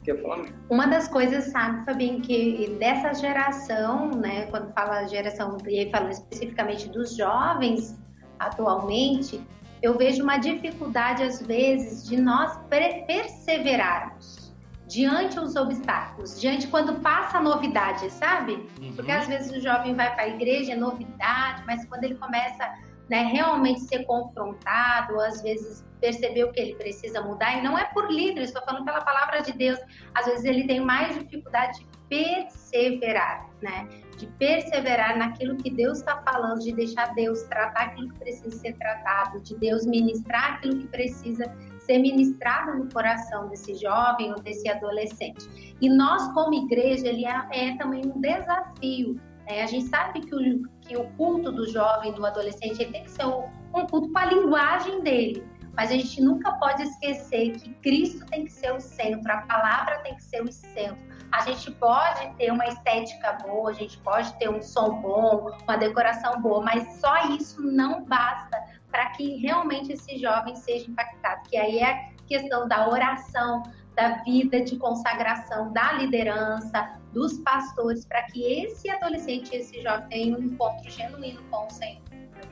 [0.04, 0.46] Quer falar?
[0.68, 6.12] Uma das coisas, sabe, Fabinho, que dessa geração, né, quando fala geração, e aí falando
[6.12, 7.96] especificamente dos jovens
[8.38, 9.40] atualmente,
[9.80, 12.58] eu vejo uma dificuldade, às vezes, de nós
[13.06, 14.52] perseverarmos
[14.88, 18.68] diante os obstáculos, diante quando passa a novidade, sabe?
[18.80, 18.92] Uhum.
[18.94, 22.68] Porque às vezes o jovem vai para a igreja, é novidade, mas quando ele começa
[23.12, 27.84] né, realmente ser confrontado, às vezes perceber o que ele precisa mudar, e não é
[27.84, 29.78] por líder, estou falando pela palavra de Deus.
[30.14, 33.86] Às vezes ele tem mais dificuldade de perseverar, né?
[34.16, 38.72] De perseverar naquilo que Deus está falando, de deixar Deus tratar aquilo que precisa ser
[38.78, 41.44] tratado, de Deus ministrar aquilo que precisa
[41.80, 45.76] ser ministrado no coração desse jovem ou desse adolescente.
[45.82, 49.20] E nós, como igreja, ele é, é também um desafio.
[49.48, 49.62] Né?
[49.62, 53.10] A gente sabe que o, que o culto do jovem, do adolescente, ele tem que
[53.10, 55.46] ser um, culto com a linguagem dele.
[55.74, 60.00] Mas a gente nunca pode esquecer que Cristo tem que ser o centro, a palavra
[60.00, 61.02] tem que ser o centro.
[61.32, 65.76] A gente pode ter uma estética boa, a gente pode ter um som bom, uma
[65.78, 71.48] decoração boa, mas só isso não basta para que realmente esse jovem seja impactado.
[71.48, 73.62] Que aí é a questão da oração,
[73.94, 80.36] da vida de consagração, da liderança, dos pastores, para que esse adolescente, esse jovem tenha
[80.36, 82.00] um encontro genuíno com o Senhor.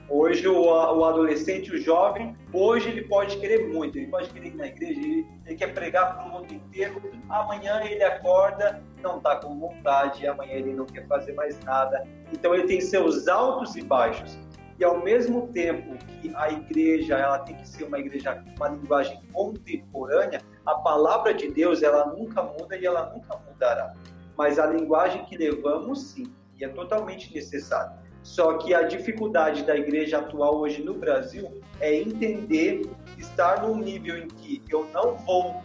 [0.08, 4.56] Hoje o, o, adolescente, o jovem, hoje ele pode querer muito, ele pode querer ir
[4.56, 7.00] na igreja, ele, ele quer pregar para o mundo inteiro.
[7.28, 12.04] Amanhã ele acorda, não está com vontade, amanhã ele não quer fazer mais nada.
[12.32, 14.36] Então ele tem seus altos e baixos.
[14.80, 18.68] E ao mesmo tempo que a igreja ela tem que ser uma igreja com uma
[18.68, 23.94] linguagem contemporânea, a palavra de Deus ela nunca muda e ela nunca mudará.
[24.36, 27.98] Mas a linguagem que levamos sim, e é totalmente necessário.
[28.22, 32.82] Só que a dificuldade da igreja atual hoje no Brasil é entender
[33.16, 35.62] estar num nível em que eu não vou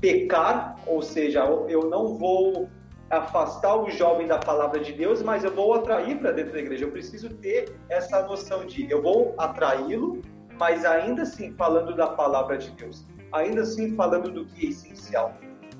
[0.00, 2.68] pecar, ou seja, eu não vou
[3.10, 6.84] afastar o jovem da palavra de Deus, mas eu vou atrair para dentro da igreja.
[6.84, 10.22] Eu preciso ter essa noção de eu vou atraí-lo,
[10.58, 15.34] mas ainda assim falando da palavra de Deus, ainda assim falando do que é essencial.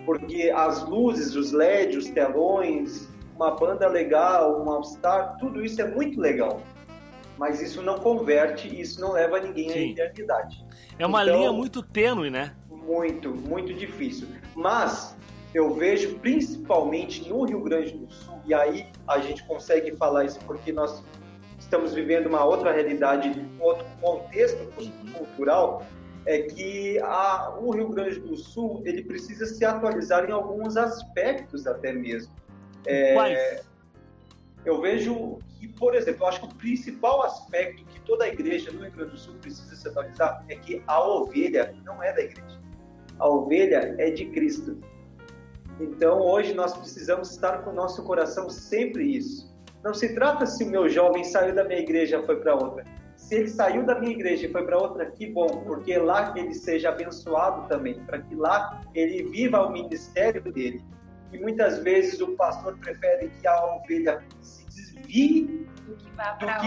[0.04, 5.90] Porque as luzes, os LEDs, os telões, uma banda legal, um all-star, tudo isso é
[5.90, 6.62] muito legal.
[7.36, 9.78] Mas isso não converte, isso não leva ninguém Sim.
[9.78, 10.64] à eternidade.
[10.98, 12.54] É uma então, linha muito tênue, né?
[12.70, 14.28] Muito, muito difícil.
[14.54, 15.16] Mas
[15.52, 20.38] eu vejo principalmente no Rio Grande do Sul, e aí a gente consegue falar isso
[20.46, 21.04] porque nós
[21.58, 24.66] estamos vivendo uma outra realidade, um outro contexto
[25.12, 25.84] cultural,
[26.26, 31.66] é que a, o Rio Grande do Sul ele precisa se atualizar em alguns aspectos
[31.66, 32.34] até mesmo.
[32.84, 33.62] É,
[34.64, 38.72] eu vejo que, por exemplo, eu acho que o principal aspecto que toda a igreja
[38.72, 42.22] no Rio Grande do Sul precisa se atualizar é que a ovelha não é da
[42.22, 42.60] igreja.
[43.18, 44.78] A ovelha é de Cristo.
[45.78, 49.54] Então, hoje nós precisamos estar com o nosso coração sempre isso.
[49.84, 52.84] Não se trata se o meu jovem saiu da minha igreja e foi para outra.
[53.26, 56.54] Se ele saiu da minha igreja e foi para outra, que bom, porque lá ele
[56.54, 60.80] seja abençoado também, para que lá ele viva o ministério dele
[61.32, 66.10] e muitas vezes o pastor prefere que a ovelha se desvie do que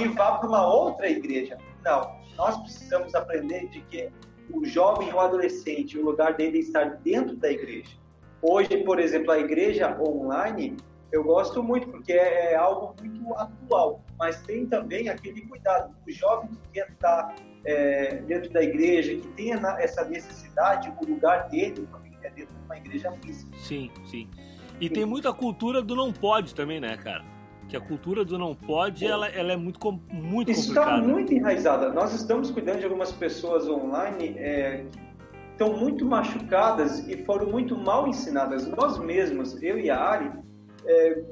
[0.10, 1.58] vá para uma outra igreja.
[1.84, 4.10] Não, nós precisamos aprender de que
[4.52, 7.98] o jovem ou adolescente, o lugar dele é estar dentro da igreja.
[8.42, 10.76] Hoje, por exemplo, a igreja online,
[11.12, 15.96] eu gosto muito porque é, é algo muito atual, mas tem também aquele cuidado.
[16.08, 21.50] O jovem que quer estar é, dentro da igreja, que tenha essa necessidade, o lugar
[21.50, 21.88] dele
[22.24, 23.58] é dentro de uma igreja física.
[23.58, 24.30] Sim, sim.
[24.80, 27.24] E tem muita cultura do não pode também, né, cara?
[27.68, 29.80] Que a cultura do não pode, ela, ela é muito,
[30.12, 31.02] muito Isso complicada.
[31.02, 31.94] está muito enraizada.
[31.94, 37.78] Nós estamos cuidando de algumas pessoas online é, que estão muito machucadas e foram muito
[37.78, 38.66] mal ensinadas.
[38.68, 40.32] Nós mesmos, eu e a Ari,
[40.90, 41.24] é,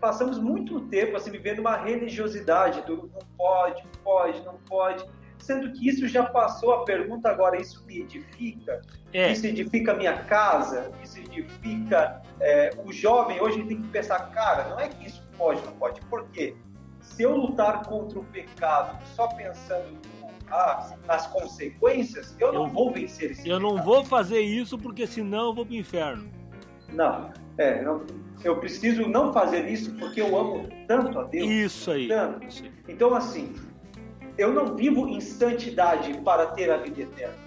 [0.00, 5.04] passamos muito tempo assim, vivendo uma religiosidade do não pode, pode, não pode
[5.42, 8.80] sendo que isso já passou a pergunta agora, isso me edifica?
[9.12, 9.32] É.
[9.32, 10.92] Isso edifica a minha casa?
[11.02, 13.40] Isso edifica é, o jovem?
[13.40, 16.00] Hoje tem que pensar, cara, não é que isso pode, não pode.
[16.02, 16.54] Por quê?
[17.00, 19.98] Se eu lutar contra o pecado só pensando
[20.48, 23.74] ah, nas consequências, eu não eu, vou vencer esse Eu pecado.
[23.76, 26.30] não vou fazer isso porque senão eu vou para o inferno.
[26.92, 28.04] Não, é, não,
[28.44, 31.48] eu preciso não fazer isso porque eu amo tanto a Deus.
[31.48, 32.08] Isso aí.
[32.08, 32.46] Tanto.
[32.88, 33.54] Então, assim,
[34.38, 37.42] eu não vivo em santidade para ter a vida eterna.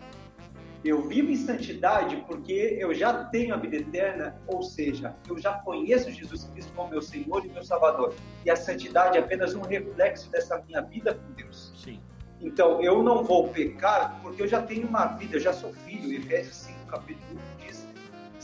[0.83, 5.53] Eu vivo em santidade porque eu já tenho a vida eterna, ou seja, eu já
[5.53, 8.13] conheço Jesus Cristo como meu Senhor e meu Salvador.
[8.45, 11.73] E a santidade é apenas um reflexo dessa minha vida com Deus.
[11.75, 11.99] Sim.
[12.39, 16.13] Então, eu não vou pecar porque eu já tenho uma vida, eu já sou filho.
[16.13, 17.54] Efésios 5, capítulo 1 diz: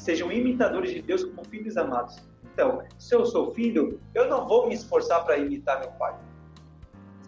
[0.02, 2.16] Sejam imitadores de Deus como filhos amados.
[2.52, 6.16] Então, se eu sou filho, eu não vou me esforçar para imitar meu pai.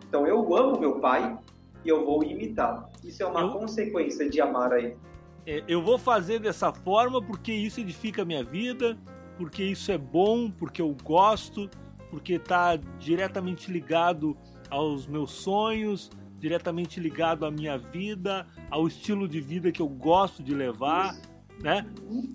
[0.08, 1.38] Então eu amo meu pai
[1.86, 2.88] e eu vou imitá-lo.
[3.04, 3.52] Isso é uma eu...
[3.52, 4.98] consequência de amar a ele.
[5.46, 8.98] É, eu vou fazer dessa forma porque isso edifica a minha vida,
[9.38, 11.70] porque isso é bom, porque eu gosto,
[12.10, 14.36] porque está diretamente ligado
[14.72, 16.10] aos meus sonhos,
[16.40, 21.16] diretamente ligado à minha vida, ao estilo de vida que eu gosto de levar,
[21.64, 21.88] né?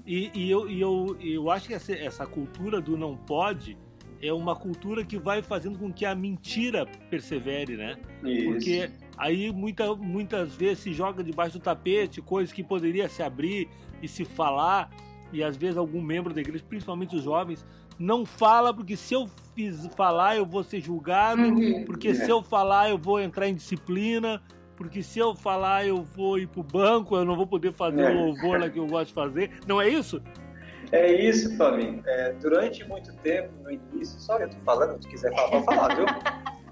[0.07, 3.77] E, e eu, e eu, eu acho que essa, essa cultura do não pode
[4.21, 7.97] é uma cultura que vai fazendo com que a mentira persevere, né?
[8.25, 8.45] Isso.
[8.47, 13.69] Porque aí muita, muitas vezes se joga debaixo do tapete coisas que poderia se abrir
[14.03, 14.91] e se falar,
[15.33, 17.65] e às vezes algum membro da igreja, principalmente os jovens,
[17.99, 21.85] não fala porque se eu fiz falar eu vou ser julgado, uhum.
[21.85, 22.15] porque é.
[22.15, 24.43] se eu falar eu vou entrar em disciplina,
[24.79, 28.11] porque se eu falar eu vou ir pro banco, eu não vou poder fazer é.
[28.11, 29.51] o louvor lá que eu gosto de fazer.
[29.67, 30.23] Não é isso?
[30.93, 32.01] É isso, Fabinho.
[32.07, 35.97] É, durante muito tempo, no início, só eu tô falando, se quiser falar, pode falar,
[35.97, 36.07] viu?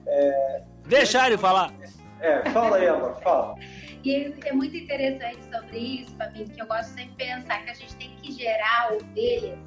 [0.07, 1.75] É, Deixar ele falar.
[2.21, 3.57] É, fala aí, amor, fala.
[4.05, 7.75] E é muito interessante sobre isso, Fabinho, que eu gosto sempre de pensar que a
[7.75, 9.59] gente tem que gerar ovelhas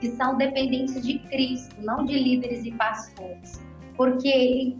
[0.00, 3.60] que são dependentes de Cristo, não de líderes e pastores.
[3.94, 4.74] Porque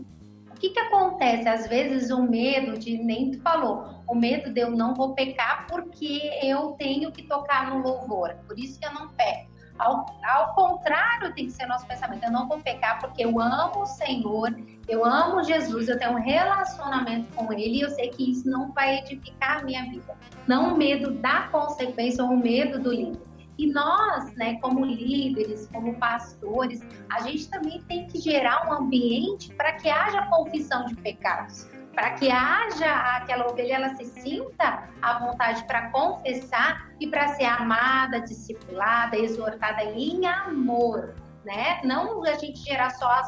[0.64, 1.48] que, que acontece?
[1.48, 5.66] Às vezes o medo de, nem tu falou, o medo de eu não vou pecar
[5.66, 9.52] porque eu tenho que tocar no louvor, por isso que eu não peco.
[9.76, 12.22] Ao, ao contrário, tem que ser nosso pensamento.
[12.22, 14.54] Eu não vou pecar porque eu amo o Senhor,
[14.86, 18.70] eu amo Jesus, eu tenho um relacionamento com Ele e eu sei que isso não
[18.70, 20.16] vai edificar a minha vida.
[20.46, 23.20] Não o medo da consequência ou o medo do líder.
[23.58, 29.52] E nós, né, como líderes, como pastores, a gente também tem que gerar um ambiente
[29.54, 35.18] para que haja confissão de pecados para que haja aquela ovelha, ela se sinta à
[35.18, 41.14] vontade para confessar e para ser amada, discipulada, exortada em amor,
[41.44, 41.80] né?
[41.84, 43.22] Não a gente gerar só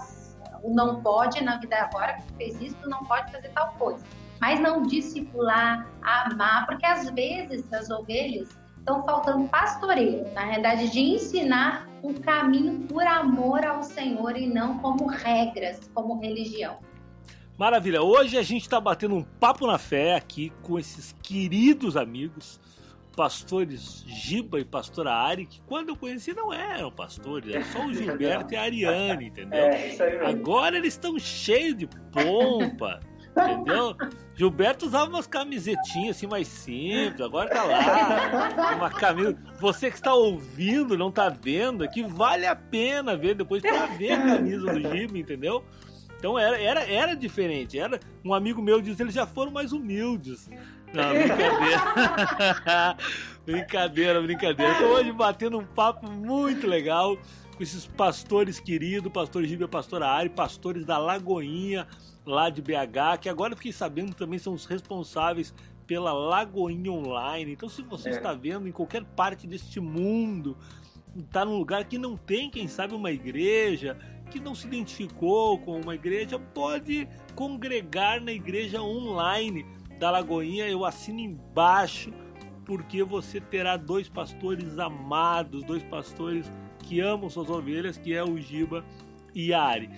[0.62, 4.04] o não pode na vida agora, que fez isso, não pode fazer tal coisa.
[4.40, 8.48] Mas não discipular, amar, porque às vezes as ovelhas
[8.86, 14.78] estão faltando pastoreio, na realidade, de ensinar um caminho por amor ao Senhor e não
[14.78, 16.78] como regras, como religião.
[17.58, 22.60] Maravilha, hoje a gente está batendo um papo na fé aqui com esses queridos amigos,
[23.16, 27.92] pastores Giba e pastora Ari, que quando eu conheci não eram pastores, era só o
[27.92, 29.58] Gilberto e a Ariane, entendeu?
[29.58, 30.28] É, isso aí mesmo.
[30.28, 33.00] Agora eles estão cheios de pompa,
[33.36, 33.96] entendeu?
[34.34, 39.36] Gilberto usava umas camisetinhas assim mais simples, agora tá lá, uma camisa.
[39.60, 44.12] Você que está ouvindo, não tá vendo, aqui vale a pena ver depois pra ver
[44.12, 45.64] a camisa do Giba, entendeu?
[46.18, 47.78] Então era, era, era diferente.
[47.78, 50.48] Era um amigo meu diz eles já foram mais humildes.
[50.92, 52.96] Não, brincadeira.
[53.44, 54.72] brincadeira, brincadeira.
[54.72, 57.16] Estou hoje batendo um papo muito legal
[57.56, 61.86] com esses pastores queridos, pastor Gíbia, pastora Ari, pastores da Lagoinha,
[62.26, 65.54] lá de BH, que agora eu fiquei sabendo também são os responsáveis
[65.86, 67.52] pela Lagoinha Online.
[67.52, 68.12] Então, se você é.
[68.12, 70.56] está vendo em qualquer parte deste mundo,
[71.16, 73.96] está num lugar que não tem, quem sabe, uma igreja,
[74.30, 79.64] que não se identificou com uma igreja pode congregar na igreja online
[79.98, 80.68] da Lagoinha.
[80.68, 82.12] Eu assino embaixo,
[82.64, 88.36] porque você terá dois pastores amados, dois pastores que amam suas ovelhas, que é o
[88.38, 88.84] Giba
[89.32, 89.90] e a Ari.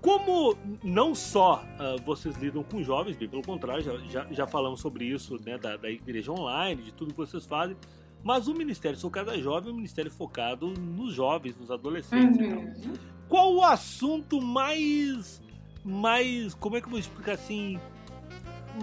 [0.00, 4.80] Como não só uh, vocês lidam com jovens, bem pelo contrário, já, já, já falamos
[4.80, 7.76] sobre isso, né, da, da igreja online, de tudo que vocês fazem,
[8.22, 12.38] mas o Ministério Sou Cada Jovem é um ministério focado nos jovens, nos adolescentes.
[12.38, 12.72] Uhum.
[12.72, 12.92] Então.
[13.28, 15.42] Qual o assunto mais.
[15.84, 16.54] mais.
[16.54, 17.78] como é que eu vou explicar assim?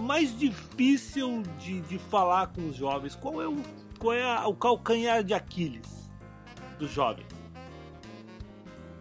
[0.00, 3.14] mais difícil de, de falar com os jovens?
[3.14, 3.56] Qual é o,
[3.98, 6.10] qual é a, o calcanhar de Aquiles
[6.78, 7.26] dos jovens?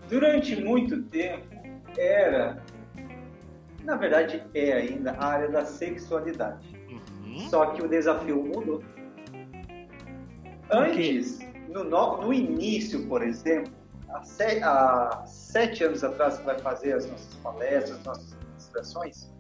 [0.10, 1.54] Durante muito tempo
[1.97, 2.62] era,
[3.84, 6.75] na verdade é ainda, a área da sexualidade.
[6.89, 7.49] Uhum.
[7.49, 8.84] Só que o desafio mudou.
[10.71, 13.71] Antes, no, no início, por exemplo,
[14.10, 19.36] há sete, há sete anos atrás, que vai fazer as nossas palestras, nossas ministrações,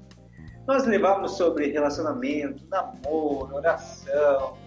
[0.67, 4.57] nós levávamos sobre relacionamento, namoro, oração,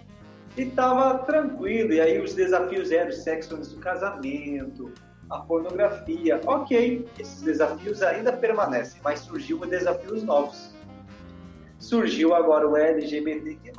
[0.57, 1.93] e estava tranquilo.
[1.93, 4.93] E aí os desafios eram sexo antes do casamento,
[5.29, 6.41] a pornografia.
[6.45, 10.73] Ok, esses desafios ainda permanecem, mas surgiu desafios novos.
[11.77, 13.71] Surgiu agora o LGBTQ+,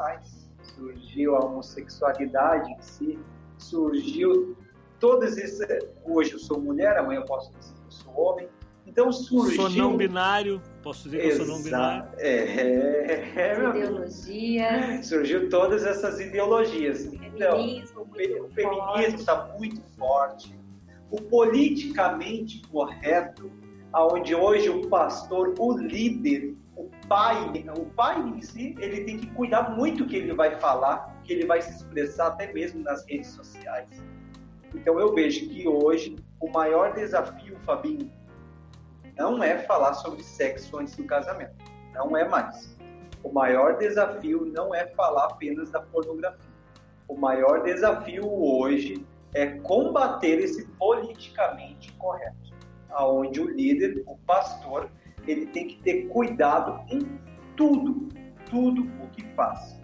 [0.62, 3.18] surgiu a homossexualidade em si,
[3.58, 4.56] surgiu
[4.98, 5.86] todas essas.
[6.04, 8.48] Hoje eu sou mulher, amanhã eu posso dizer que eu sou homem.
[8.86, 9.56] Então surgiu.
[9.56, 12.08] Sou não binário, posso dizer que eu sou não binário.
[12.16, 15.02] É, é, é ideologia.
[15.02, 17.04] Surgiu todas essas ideologias.
[17.04, 17.60] Então,
[17.96, 20.59] o feminismo está muito forte.
[21.10, 23.50] O politicamente correto,
[23.92, 29.26] aonde hoje o pastor, o líder, o pai, o pai em si, ele tem que
[29.28, 33.28] cuidar muito que ele vai falar, que ele vai se expressar até mesmo nas redes
[33.28, 33.88] sociais.
[34.74, 38.10] Então eu vejo que hoje o maior desafio, Fabinho,
[39.16, 41.54] não é falar sobre sexo antes do casamento.
[41.92, 42.76] Não é mais.
[43.22, 46.50] O maior desafio não é falar apenas da pornografia.
[47.06, 49.04] O maior desafio hoje
[49.34, 52.54] é combater esse politicamente correto,
[52.90, 54.90] aonde o líder, o pastor,
[55.26, 57.00] ele tem que ter cuidado em
[57.56, 58.08] tudo,
[58.50, 59.80] tudo o que faz.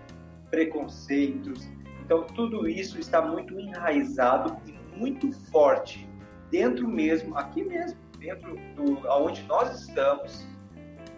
[0.51, 1.69] Preconceitos.
[2.05, 6.09] Então, tudo isso está muito enraizado e muito forte
[6.51, 10.47] dentro mesmo, aqui mesmo, dentro do aonde nós estamos,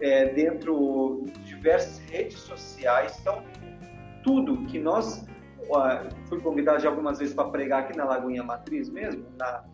[0.01, 3.19] é, dentro de diversas redes sociais.
[3.21, 3.43] Então,
[4.23, 5.27] tudo que nós
[6.29, 9.65] fui convidado já algumas vezes para pregar aqui na Lagoinha Matriz mesmo, na,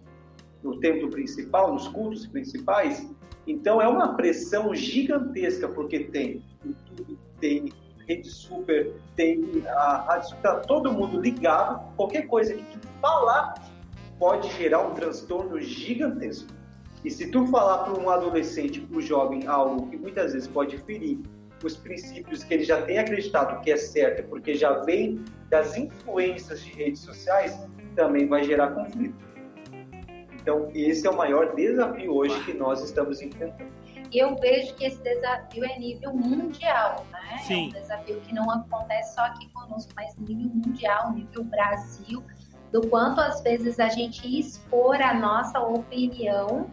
[0.63, 3.07] no templo principal, nos cultos principais,
[3.47, 7.73] Então é uma pressão gigantesca, porque tem YouTube, tem
[8.07, 11.95] Rede Super, tem a Rádio Super, tá todo mundo ligado.
[11.97, 13.55] Qualquer coisa que tu falar
[14.19, 16.49] pode gerar um transtorno gigantesco.
[17.05, 20.79] E se tu falar para um adolescente, para um jovem, algo que muitas vezes pode
[20.79, 21.19] ferir
[21.63, 26.61] os princípios que ele já tem acreditado que é certo, porque já vem das influências
[26.61, 27.59] de redes sociais,
[27.95, 29.25] também vai gerar conflito.
[30.33, 33.73] Então, esse é o maior desafio hoje que nós estamos enfrentando.
[34.13, 37.39] E eu vejo que esse desafio é nível mundial, né?
[37.39, 37.73] Sim.
[37.75, 42.23] É um desafio que não acontece só aqui conosco, mas nível mundial, nível Brasil,
[42.71, 46.71] do quanto às vezes a gente expor a nossa opinião,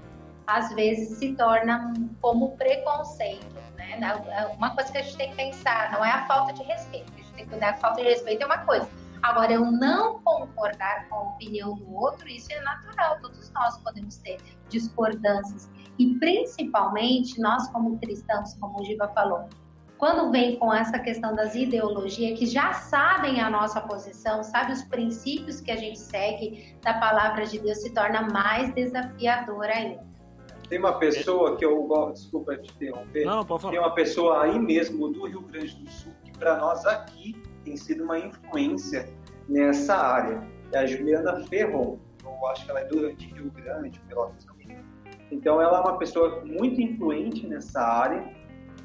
[0.47, 3.99] às vezes se torna como preconceito, né?
[4.29, 7.11] É uma coisa que a gente tem que pensar, não é a falta de respeito,
[7.13, 8.89] a gente tem que cuidar, a falta de respeito é uma coisa,
[9.21, 14.17] Agora, eu não concordar com a opinião do outro, isso é natural, todos nós podemos
[14.17, 14.39] ter
[14.69, 15.69] discordâncias.
[15.99, 19.47] E principalmente nós, como cristãos, como o Giva falou,
[19.99, 24.81] quando vem com essa questão das ideologias, que já sabem a nossa posição, sabem os
[24.85, 30.10] princípios que a gente segue da palavra de Deus, se torna mais desafiador ainda.
[30.71, 33.71] Tem uma pessoa que eu gosto, desculpa te interromper, Não, pode falar.
[33.73, 37.75] tem uma pessoa aí mesmo do Rio Grande do Sul que para nós aqui tem
[37.75, 39.09] sido uma influência
[39.49, 40.41] nessa área.
[40.71, 44.55] É a Juliana Ferron, eu acho que ela é do de Rio Grande, Pelotas, não
[44.55, 44.85] me engano.
[45.29, 48.23] Então, ela é uma pessoa muito influente nessa área.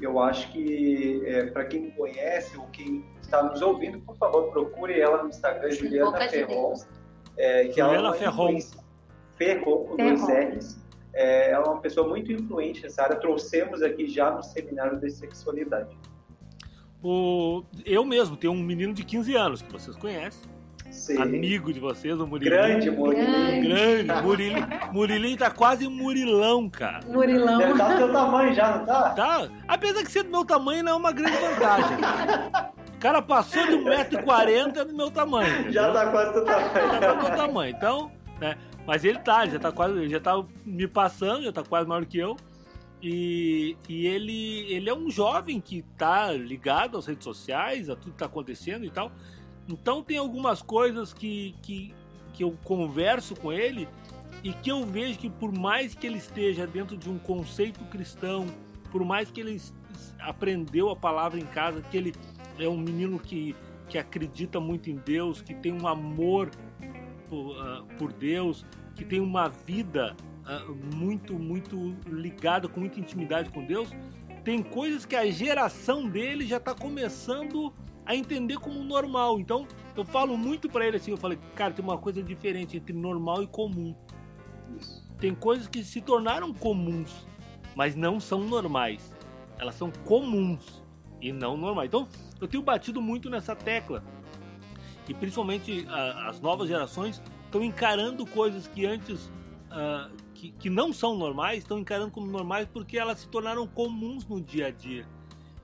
[0.01, 4.99] Eu acho que, é, para quem conhece ou quem está nos ouvindo, por favor, procure
[4.99, 6.67] ela no Instagram, Juliana Ferron.
[6.67, 6.85] Deus.
[7.37, 8.43] É, que ela é Juliana Ferron.
[8.49, 8.79] influência-
[9.37, 10.27] Ferron, com dois.
[10.27, 10.86] R's.
[11.19, 13.15] É, ela é uma pessoa muito influente nessa área.
[13.15, 15.97] Trouxemos aqui já no seminário de sexualidade.
[17.01, 20.47] O, eu mesmo tenho um menino de 15 anos que vocês conhecem,
[20.91, 21.19] Sim.
[21.19, 22.55] amigo de vocês, o Murilinho.
[22.55, 23.63] Grande, Murilinho.
[23.63, 24.67] Grande, Murilinho.
[24.91, 26.99] Murilinho tá quase Murilão, cara.
[27.07, 27.57] Murilão.
[27.57, 29.09] Deve estar do teu tamanho já, não tá?
[29.11, 29.49] Tá?
[29.67, 31.97] Apesar que ser do meu tamanho não é uma grande vantagem.
[32.93, 35.71] O cara passou de 1,40m do meu tamanho.
[35.71, 35.93] Já entendeu?
[35.93, 36.99] tá quase do Já tamanho.
[36.99, 37.75] tá do meu tamanho.
[37.75, 38.55] Então, né?
[38.87, 41.89] Mas ele tá, ele já tá quase, ele já tá me passando, já tá quase
[41.89, 42.37] maior que eu.
[43.03, 48.13] E, e ele, ele é um jovem que tá ligado às redes sociais, a tudo
[48.13, 49.11] que tá acontecendo e tal.
[49.67, 51.93] Então tem algumas coisas que, que,
[52.33, 53.89] que eu converso com ele
[54.41, 58.47] e que eu vejo que por mais que ele esteja dentro de um conceito cristão,
[58.89, 59.61] por mais que ele
[60.17, 62.15] aprendeu a palavra em casa, que ele
[62.57, 63.53] é um menino que,
[63.89, 66.49] que acredita muito em Deus, que tem um amor
[67.29, 68.65] por, ah, por Deus,
[68.95, 70.15] que tem uma vida
[70.45, 70.65] ah,
[70.95, 73.89] muito, muito ligada, com muita intimidade com Deus,
[74.43, 77.73] tem coisas que a geração dele já está começando
[78.05, 79.39] a entender como normal.
[79.39, 82.93] Então, eu falo muito para ele assim, eu falei, cara, tem uma coisa diferente entre
[82.93, 83.93] normal e comum.
[84.77, 85.05] Isso.
[85.19, 87.27] Tem coisas que se tornaram comuns,
[87.75, 89.13] mas não são normais.
[89.59, 90.81] Elas são comuns
[91.19, 91.87] e não normais.
[91.87, 92.07] Então,
[92.39, 94.01] eu tenho batido muito nessa tecla.
[95.07, 99.31] E principalmente a- as novas gerações estão encarando coisas que antes
[99.71, 104.25] ah, que, que não são normais, estão encarando como normais porque elas se tornaram comuns
[104.25, 105.05] no dia a dia.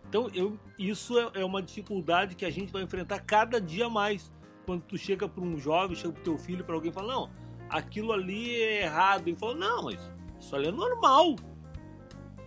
[0.09, 4.31] Então, eu, isso é, é uma dificuldade que a gente vai enfrentar cada dia mais.
[4.65, 7.29] Quando tu chega para um jovem, chega para teu filho, para alguém e fala, não,
[7.69, 9.27] aquilo ali é errado.
[9.27, 11.35] Ele fala, não, mas isso ali é normal.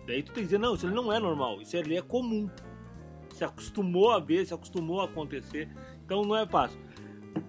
[0.05, 2.49] Daí tu tem que dizer, não, isso ali não é normal, isso ali é comum.
[3.33, 5.69] Se acostumou a ver, se acostumou a acontecer.
[6.07, 6.79] Então não é fácil.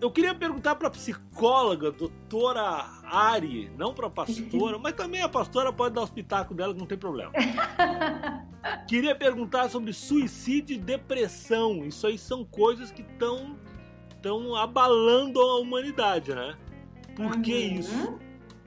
[0.00, 5.28] Eu queria perguntar para a psicóloga, doutora Ari, não para a pastora, mas também a
[5.28, 7.30] pastora pode dar os pitacos dela, não tem problema.
[8.88, 11.86] Queria perguntar sobre suicídio e depressão.
[11.86, 13.56] Isso aí são coisas que estão
[14.10, 16.56] estão abalando a humanidade, né?
[17.14, 17.74] Por que Uhum.
[17.78, 18.18] isso?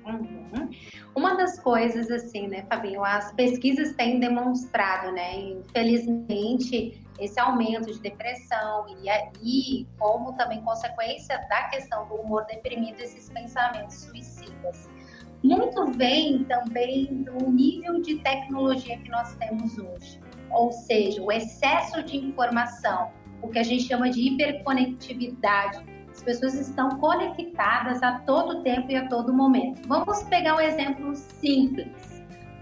[0.05, 0.69] Uhum.
[1.13, 7.99] Uma das coisas, assim, né, Fabinho, as pesquisas têm demonstrado, né, infelizmente, esse aumento de
[7.99, 14.89] depressão e aí, como também consequência da questão do humor deprimido, esses pensamentos suicidas.
[15.43, 20.19] Muito vem também do nível de tecnologia que nós temos hoje,
[20.51, 23.11] ou seja, o excesso de informação,
[23.41, 28.95] o que a gente chama de hiperconectividade, as pessoas estão conectadas a todo tempo e
[28.95, 29.87] a todo momento.
[29.87, 32.10] Vamos pegar um exemplo simples.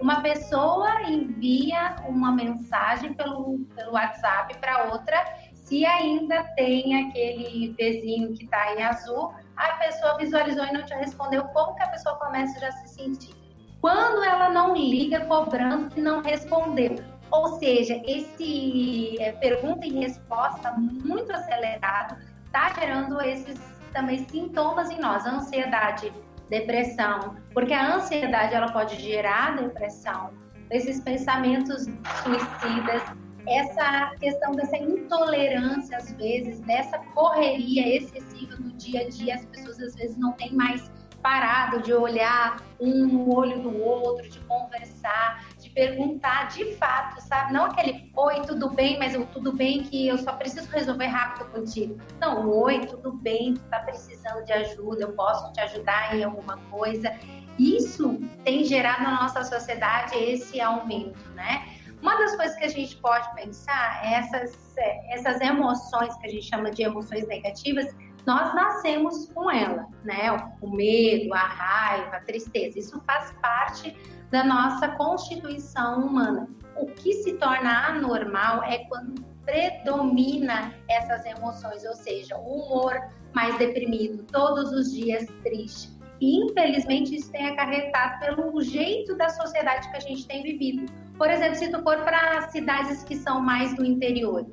[0.01, 5.23] Uma pessoa envia uma mensagem pelo, pelo WhatsApp para outra,
[5.53, 10.93] se ainda tem aquele vizinho que está em azul, a pessoa visualizou e não te
[10.93, 13.35] respondeu, como que a pessoa começa já a se sentir?
[13.81, 16.95] Quando ela não liga cobrando que não respondeu.
[17.31, 23.59] Ou seja, esse é, pergunta e resposta muito acelerado está gerando esses
[23.93, 26.11] também sintomas em nós, ansiedade,
[26.49, 30.31] depressão, porque a ansiedade ela pode gerar depressão,
[30.69, 31.85] desses pensamentos
[32.23, 33.03] suicidas,
[33.47, 39.79] essa questão dessa intolerância, às vezes, dessa correria excessiva no dia a dia, as pessoas
[39.79, 40.91] às vezes não têm mais
[41.21, 45.48] parado de olhar um no olho do outro, de conversar,
[45.79, 47.53] perguntar de fato, sabe?
[47.53, 51.49] Não aquele oi, tudo bem, mas eu, tudo bem que eu só preciso resolver rápido
[51.51, 51.97] contigo.
[52.19, 56.57] Não, oi, tudo bem, tu tá precisando de ajuda, eu posso te ajudar em alguma
[56.69, 57.15] coisa.
[57.57, 61.65] Isso tem gerado na nossa sociedade esse aumento, né?
[62.01, 66.29] Uma das coisas que a gente pode pensar é essas, é, essas emoções que a
[66.29, 67.95] gente chama de emoções negativas,
[68.29, 70.29] nós nascemos com ela, né?
[70.61, 73.97] O medo, a raiva, a tristeza, isso faz parte
[74.29, 76.47] da nossa constituição humana.
[76.75, 83.01] O que se torna anormal é quando predomina essas emoções, ou seja, o humor
[83.33, 85.89] mais deprimido, todos os dias triste.
[86.21, 90.85] E infelizmente isso tem acarretado pelo jeito da sociedade que a gente tem vivido.
[91.17, 94.45] Por exemplo, se tu for para cidades que são mais do interior,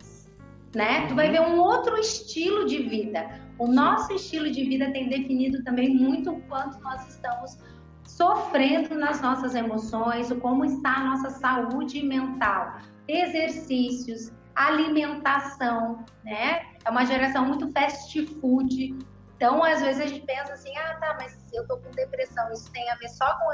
[0.77, 1.07] né?
[1.09, 3.27] Tu vai ver um outro estilo de vida.
[3.59, 7.59] O nosso estilo de vida tem definido também muito o quanto nós estamos
[8.05, 12.77] sofrendo nas nossas emoções, o como está a nossa saúde mental,
[13.09, 16.67] exercícios, alimentação, né?
[16.85, 18.99] É uma geração muito fast food.
[19.35, 22.71] Então, às vezes a gente pensa assim, ah, tá, mas eu tô com depressão, isso
[22.73, 23.47] tem a ver só com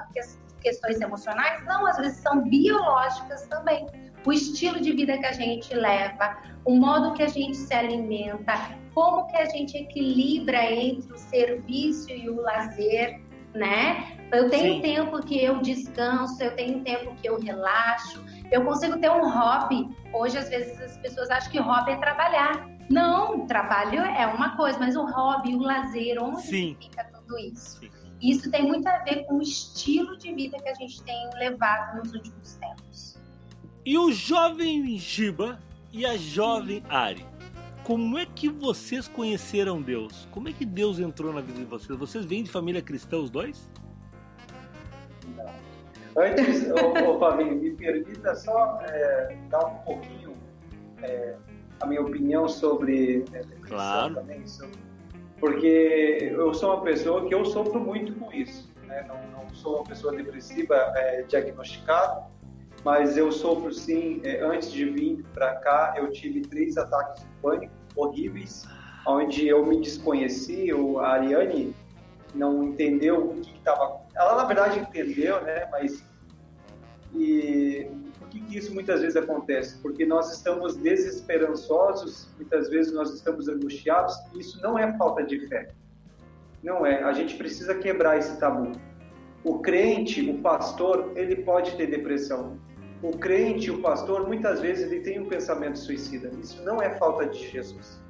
[0.60, 1.64] questões emocionais?
[1.66, 3.86] Não, às vezes são biológicas também
[4.24, 8.54] o estilo de vida que a gente leva, o modo que a gente se alimenta,
[8.94, 13.20] como que a gente equilibra entre o serviço e o lazer,
[13.54, 14.18] né?
[14.32, 14.80] Eu tenho Sim.
[14.80, 19.88] tempo que eu descanso, eu tenho tempo que eu relaxo, eu consigo ter um hobby.
[20.12, 22.68] Hoje, às vezes, as pessoas acham que hobby é trabalhar.
[22.88, 26.76] Não, trabalho é uma coisa, mas o hobby, o lazer, onde Sim.
[26.80, 27.80] fica tudo isso?
[27.80, 27.90] Sim.
[28.20, 31.96] Isso tem muito a ver com o estilo de vida que a gente tem levado
[31.98, 33.21] nos últimos tempos.
[33.84, 35.58] E o jovem Giba
[35.92, 37.26] e a jovem Ari,
[37.82, 40.28] como é que vocês conheceram Deus?
[40.30, 41.98] Como é que Deus entrou na vida de vocês?
[41.98, 43.68] Vocês vêm de família cristã os dois?
[45.36, 45.50] Não.
[46.16, 50.36] Antes, ô, ô, Fabinho, me permita só é, dar um pouquinho
[51.02, 51.34] é,
[51.80, 54.14] a minha opinião sobre é, claro.
[54.14, 54.78] também, sobre,
[55.40, 58.72] porque eu sou uma pessoa que eu sofro muito com isso.
[58.84, 59.04] Né?
[59.08, 62.30] Não, não, sou uma pessoa depressiva é, diagnosticada,
[62.84, 64.20] mas eu sofro sim.
[64.24, 68.66] É, antes de vir para cá, eu tive três ataques de pânico horríveis,
[69.06, 70.72] onde eu me desconheci.
[70.72, 71.74] O, a Ariane
[72.34, 74.00] não entendeu o que estava.
[74.14, 75.68] Ela na verdade entendeu, né?
[75.70, 76.04] Mas
[77.14, 79.78] e por que, que isso muitas vezes acontece?
[79.78, 84.14] Porque nós estamos desesperançosos, muitas vezes nós estamos angustiados.
[84.34, 85.72] E isso não é falta de fé.
[86.62, 87.02] Não é.
[87.02, 88.72] A gente precisa quebrar esse tabu.
[89.44, 92.56] O crente, o pastor, ele pode ter depressão
[93.02, 96.30] o crente, o pastor, muitas vezes ele tem um pensamento suicida.
[96.40, 98.00] Isso não é falta de Jesus.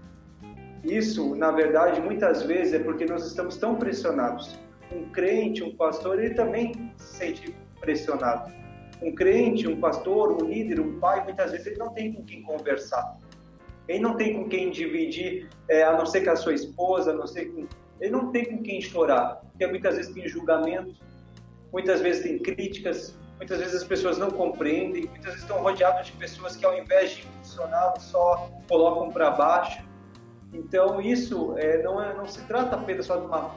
[0.84, 4.58] Isso, na verdade, muitas vezes é porque nós estamos tão pressionados.
[4.92, 8.52] Um crente, um pastor, ele também se sente pressionado.
[9.00, 12.42] Um crente, um pastor, um líder, um pai, muitas vezes ele não tem com quem
[12.42, 13.16] conversar.
[13.88, 17.14] Ele não tem com quem dividir, é, a não ser com a sua esposa, a
[17.14, 17.66] não ser com...
[17.98, 20.94] Ele não tem com quem chorar, porque muitas vezes tem julgamento,
[21.72, 26.12] muitas vezes tem críticas, muitas vezes as pessoas não compreendem, muitas vezes estão rodeados de
[26.12, 29.82] pessoas que ao invés de funcionar só colocam para baixo.
[30.52, 33.54] Então isso é, não, é, não se trata apenas só de uma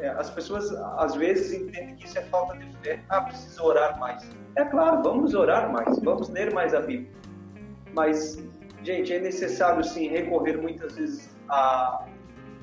[0.00, 3.02] é, as pessoas às vezes entendem que isso é falta de fé.
[3.08, 4.28] Ah, precisa orar mais.
[4.56, 7.12] É claro, vamos orar mais, vamos ler mais a Bíblia.
[7.92, 8.42] Mas,
[8.82, 12.06] gente, é necessário sim recorrer muitas vezes a,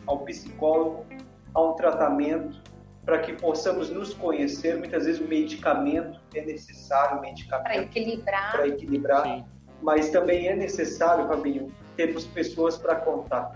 [0.07, 1.05] ao psicólogo,
[1.53, 2.59] a um tratamento,
[3.07, 4.77] para que possamos nos conhecer.
[4.77, 8.51] Muitas vezes o medicamento é necessário, o medicamento para equilibrar.
[8.51, 9.23] Para equilibrar.
[9.23, 9.45] Sim.
[9.81, 13.55] Mas também é necessário, Fabinho, termos pessoas para contar.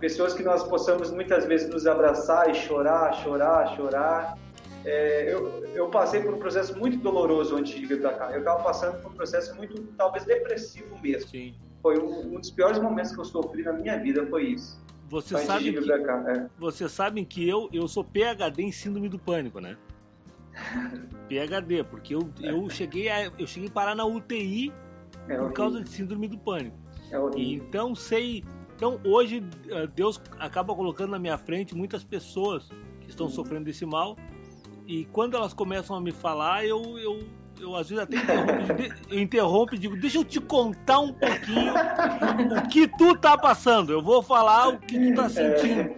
[0.00, 4.38] Pessoas que nós possamos muitas vezes nos abraçar e chorar, chorar, chorar.
[4.86, 8.32] É, eu, eu passei por um processo muito doloroso antes de vir para cá.
[8.32, 11.28] Eu estava passando por um processo muito, talvez, depressivo mesmo.
[11.28, 11.54] Sim.
[11.82, 14.80] Foi um, um dos piores momentos que eu sofri na minha vida, foi isso.
[15.08, 16.50] Você sabe que, cá, é.
[16.58, 19.76] você sabem que eu, eu sou PhD em síndrome do pânico, né?
[21.28, 24.72] PhD, porque eu, eu cheguei a, eu cheguei a parar na UTI
[25.28, 26.76] é por causa de síndrome do pânico.
[27.10, 28.44] É e então sei,
[28.74, 32.68] então hoje eh, Deus acaba colocando na minha frente muitas pessoas
[33.00, 33.32] que estão uhum.
[33.32, 34.16] sofrendo desse mal
[34.86, 37.20] e quando elas começam a me falar, eu, eu
[37.60, 41.72] eu às vezes até interrompo, eu interrompo e digo, deixa eu te contar um pouquinho
[42.58, 43.92] o que tu tá passando.
[43.92, 45.94] Eu vou falar o que tu tá sentindo.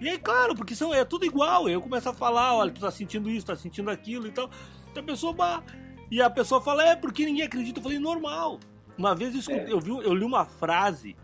[0.00, 1.68] E aí, claro, porque são, é tudo igual.
[1.68, 4.50] Eu começo a falar, olha, tu tá sentindo isso, tá sentindo aquilo e tal.
[4.90, 5.62] Então a pessoa, bah,
[6.10, 7.78] E a pessoa fala, é porque ninguém acredita.
[7.78, 8.60] Eu falei, normal.
[8.96, 9.72] Uma vez eu, escutei, É.
[9.72, 11.16] eu, vi, eu li uma frase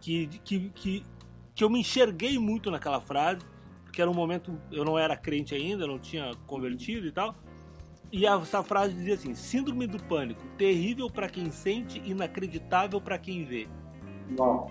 [0.00, 1.06] que, que, que,
[1.54, 3.40] que eu me enxerguei muito naquela frase,
[3.84, 7.36] porque era um momento, eu não era crente ainda, não tinha convertido e tal.
[8.14, 13.44] E essa frase dizia assim: Síndrome do pânico, terrível para quem sente, inacreditável para quem
[13.44, 13.66] vê.
[14.30, 14.70] Bom,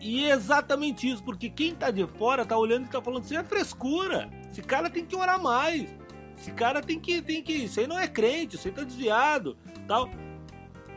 [0.00, 3.34] E é exatamente isso, porque quem tá de fora tá olhando e tá falando, isso
[3.34, 4.30] é frescura.
[4.48, 5.92] Esse cara tem que orar mais.
[6.38, 7.52] Esse cara tem que, tem que.
[7.52, 9.56] Isso aí não é crente, isso aí tá desviado.
[9.88, 10.08] tal.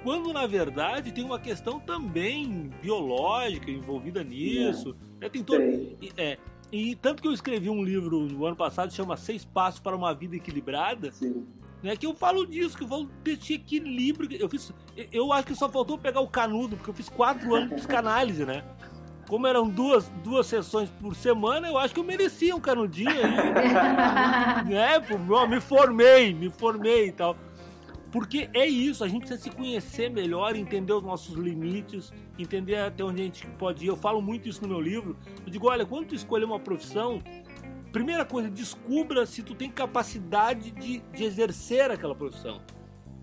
[0.03, 4.95] Quando na verdade tem uma questão também biológica envolvida nisso.
[5.19, 5.27] né?
[5.27, 5.59] Tem todo.
[6.17, 6.37] É,
[6.71, 10.13] e tanto que eu escrevi um livro no ano passado, chama Seis Passos para uma
[10.13, 11.45] Vida Equilibrada, Sim.
[11.81, 11.95] né?
[11.95, 14.29] Que eu falo disso, que eu falo desse equilíbrio.
[14.39, 14.73] Eu fiz.
[15.11, 18.45] Eu acho que só faltou pegar o canudo, porque eu fiz quatro anos de psicanálise,
[18.45, 18.63] né?
[19.29, 24.65] Como eram duas, duas sessões por semana, eu acho que eu merecia um canudinho aí,
[24.65, 24.99] né?
[25.07, 27.35] Pô, ó, Me formei, me formei e tal.
[28.17, 33.03] Porque é isso, a gente precisa se conhecer melhor, entender os nossos limites, entender até
[33.03, 33.89] onde a gente pode ir.
[33.89, 35.15] Eu falo muito isso no meu livro.
[35.45, 37.21] Eu digo, olha, quando tu escolher uma profissão,
[37.91, 42.59] primeira coisa, descubra se tu tem capacidade de, de exercer aquela profissão.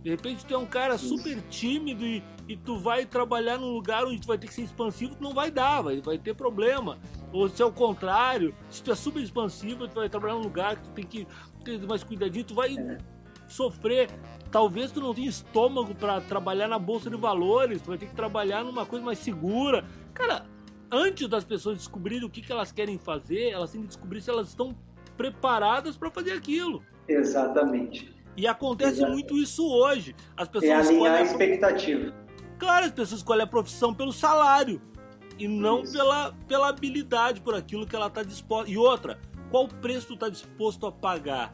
[0.01, 4.05] De repente tu é um cara super tímido e, e tu vai trabalhar num lugar
[4.05, 7.01] onde tu vai ter que ser expansivo, tu não vai dar, vai, vai ter problema.
[7.32, 10.76] Ou se é o contrário, se tu é super expansivo, tu vai trabalhar num lugar
[10.76, 11.26] que tu tem que
[11.64, 12.76] ter mais cuidadinho, tu vai
[13.49, 14.09] sofrer.
[14.55, 18.14] Talvez tu não tenha estômago para trabalhar na bolsa de valores, tu vai ter que
[18.14, 19.84] trabalhar numa coisa mais segura.
[20.12, 20.46] Cara,
[20.92, 24.30] antes das pessoas descobrirem o que, que elas querem fazer, elas têm que descobrir se
[24.30, 24.72] elas estão
[25.16, 26.84] preparadas para fazer aquilo.
[27.09, 28.14] Exatamente.
[28.36, 29.11] E acontece Exato.
[29.11, 30.14] muito isso hoje.
[30.36, 31.22] As É pessoas alinhar a escolhem a...
[31.22, 32.14] expectativa.
[32.57, 34.80] Claro, as pessoas escolhem a profissão pelo salário
[35.36, 35.94] e não Isso.
[35.94, 38.70] pela, pela habilidade, por aquilo que ela está disposta.
[38.70, 39.18] E outra,
[39.50, 41.52] qual preço tu está disposto a pagar?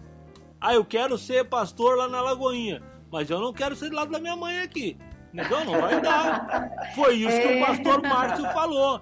[0.60, 4.10] Ah, eu quero ser pastor lá na Lagoinha, mas eu não quero ser do lado
[4.10, 4.96] da minha mãe aqui.
[5.32, 6.90] Então não vai dar.
[6.94, 7.60] Foi isso que o É.
[7.66, 9.00] pastor Márcio falou.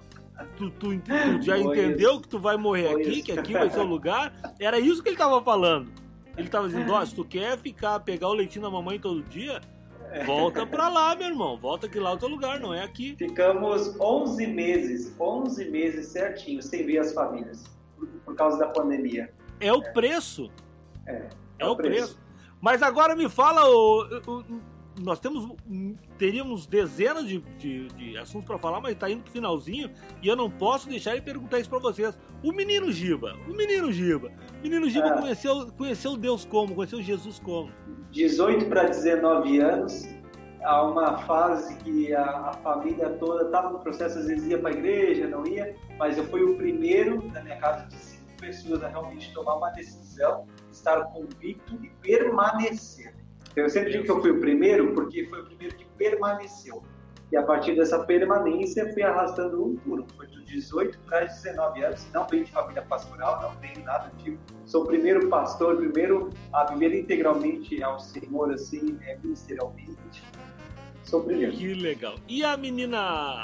[0.56, 2.20] Tu, tu- tu já Foi entendeu isso.
[2.20, 3.24] que tu vai morrer Foi aqui, isso.
[3.24, 4.32] que aqui vai ser o lugar?
[4.61, 5.90] Era isso que ele tava falando.
[6.36, 9.61] Ele tava dizendo, ó, se tu quer ficar, pegar o leitinho da mamãe todo dia,
[10.24, 11.56] volta pra lá, meu irmão.
[11.59, 13.16] Volta que lá é o teu lugar, não é aqui.
[13.18, 17.64] Ficamos 11 meses, 11 meses certinhos sem ver as famílias,
[17.98, 19.32] por, por causa da pandemia.
[19.59, 20.48] É o preço.
[21.06, 21.26] É,
[21.59, 22.16] É o preço.
[22.61, 24.42] Mas agora me fala, ô, ô,
[25.00, 25.48] nós temos,
[26.18, 29.90] teríamos dezenas de, de- de assuntos para falar, mas tá indo pro finalzinho
[30.20, 32.18] e eu não posso deixar de perguntar isso para vocês.
[32.42, 35.20] O menino Giba, o menino Giba, o menino Giba Ah.
[35.20, 36.74] conheceu, conheceu Deus como?
[36.74, 37.70] Conheceu Jesus como?
[38.11, 40.09] 18 para 19 anos,
[40.64, 44.70] há uma fase que a, a família toda estava no processo, às vezes ia para
[44.70, 48.82] a igreja, não ia, mas eu fui o primeiro na minha casa de cinco pessoas
[48.82, 53.14] a realmente tomar uma decisão, estar convicto e permanecer.
[53.56, 56.82] Eu sempre digo que eu fui o primeiro porque foi o primeiro que permaneceu.
[57.30, 60.06] E a partir dessa permanência, fui arrastando um por um.
[60.16, 62.06] Foi de 18 para 19 anos.
[62.14, 64.38] Não venho de família pastoral, não tenho nada do tipo.
[64.64, 70.22] Sou o primeiro pastor, primeiro a viver integralmente ao Senhor, assim, é, ministerialmente.
[71.02, 71.52] Sou o primeiro.
[71.52, 72.14] Que legal.
[72.26, 72.98] E a menina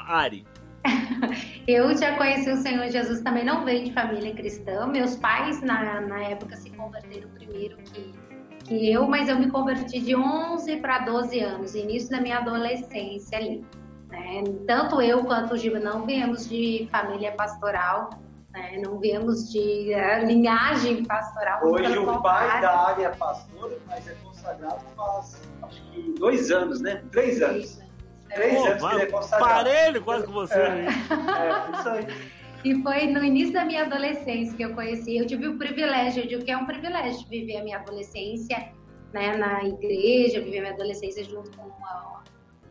[0.07, 0.47] Ari?
[1.67, 4.87] Eu já conheci o Senhor Jesus também, não veio de família cristã.
[4.87, 8.13] Meus pais, na, na época, se converteram primeiro que,
[8.65, 13.39] que eu, mas eu me converti de 11 para 12 anos, início da minha adolescência
[13.39, 13.65] ali.
[14.11, 14.45] né?
[14.67, 18.11] Tanto eu quanto o Giba não viemos de família pastoral,
[18.53, 18.83] né?
[18.85, 21.65] não viemos de eh, linhagem pastoral.
[21.65, 22.61] Hoje o pai contrário.
[22.61, 27.03] da área é pastor, mas é consagrado faz, acho que dois anos, né?
[27.11, 27.84] Três anos.
[28.35, 29.45] Três Pô, anos que ele é consagrado.
[29.53, 30.55] parelho quase com você.
[30.59, 30.87] É.
[30.87, 32.07] É, isso aí.
[32.65, 35.17] E foi no início da minha adolescência que eu conheci.
[35.19, 38.71] Eu tive o privilégio, eu digo que é um privilégio viver a minha adolescência
[39.13, 42.23] né, na igreja, viver a minha adolescência junto com a-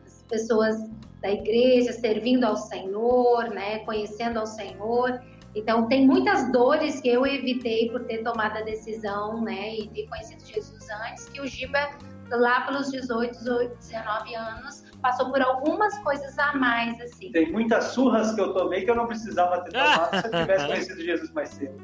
[0.04, 0.76] as pessoas
[1.22, 5.22] da igreja, servindo ao Senhor, né, conhecendo ao Senhor.
[5.54, 10.08] Então, tem muitas dores que eu evitei por ter tomado a decisão né, e ter
[10.08, 11.90] conhecido Jesus antes, que o Giba,
[12.30, 17.30] lá pelos 18, 18 19 anos, passou por algumas coisas a mais, assim.
[17.30, 20.66] Tem muitas surras que eu tomei que eu não precisava ter tomado se eu tivesse
[20.66, 21.74] conhecido Jesus mais cedo.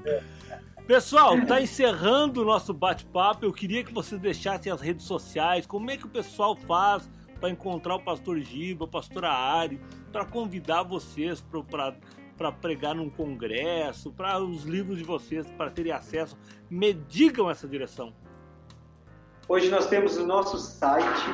[0.86, 3.44] Pessoal, tá encerrando o nosso bate-papo.
[3.44, 5.66] Eu queria que vocês deixassem as redes sociais.
[5.66, 9.78] Como é que o pessoal faz para encontrar o pastor Giba, a pastora Ari,
[10.10, 11.44] para convidar vocês
[12.38, 16.38] para pregar num congresso, para os livros de vocês, para terem acesso?
[16.70, 18.14] Me digam essa direção.
[19.46, 21.26] Hoje nós temos o nosso site,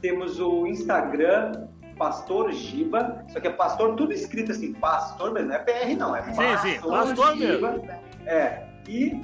[0.00, 5.54] Temos o Instagram Pastor Giba, só que é pastor tudo escrito assim, pastor, mas não
[5.54, 7.72] é PR não, é pastor, sim, sim, pastor Giba.
[7.72, 7.90] Mesmo.
[8.26, 9.22] É, e...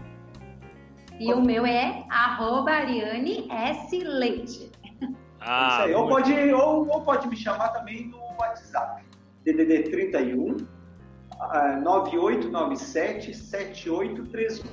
[1.18, 3.98] E o meu é arroba Ariane S.
[3.98, 4.70] Leite.
[5.40, 5.94] Ah, isso aí.
[5.94, 9.02] Ou pode, ou, ou pode me chamar também no WhatsApp.
[9.44, 10.56] DDD 31
[11.82, 14.70] 9897 7831.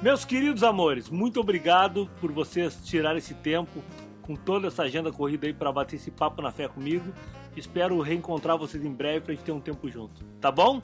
[0.00, 3.82] Meus queridos amores, muito obrigado por vocês tirarem esse tempo
[4.22, 7.12] com toda essa agenda corrida aí para bater esse papo na fé comigo.
[7.56, 10.24] Espero reencontrar vocês em breve para a gente ter um tempo junto.
[10.40, 10.80] Tá bom?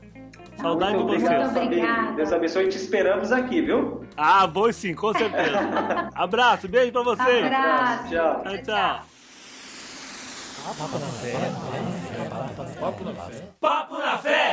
[0.60, 1.56] Saudade Muito de vocês.
[1.56, 2.16] Obrigado.
[2.16, 2.68] Deus abençoe.
[2.68, 4.04] Te esperamos aqui, viu?
[4.16, 5.58] Ah, vou sim, com certeza.
[6.14, 7.44] Abraço, beijo pra vocês.
[7.46, 8.08] Abraço.
[8.08, 8.42] Tchau.
[8.42, 9.00] Tchau, tchau.
[10.78, 11.32] Papo na fé.
[12.80, 13.42] Papo na fé.
[13.60, 14.40] Papo na fé.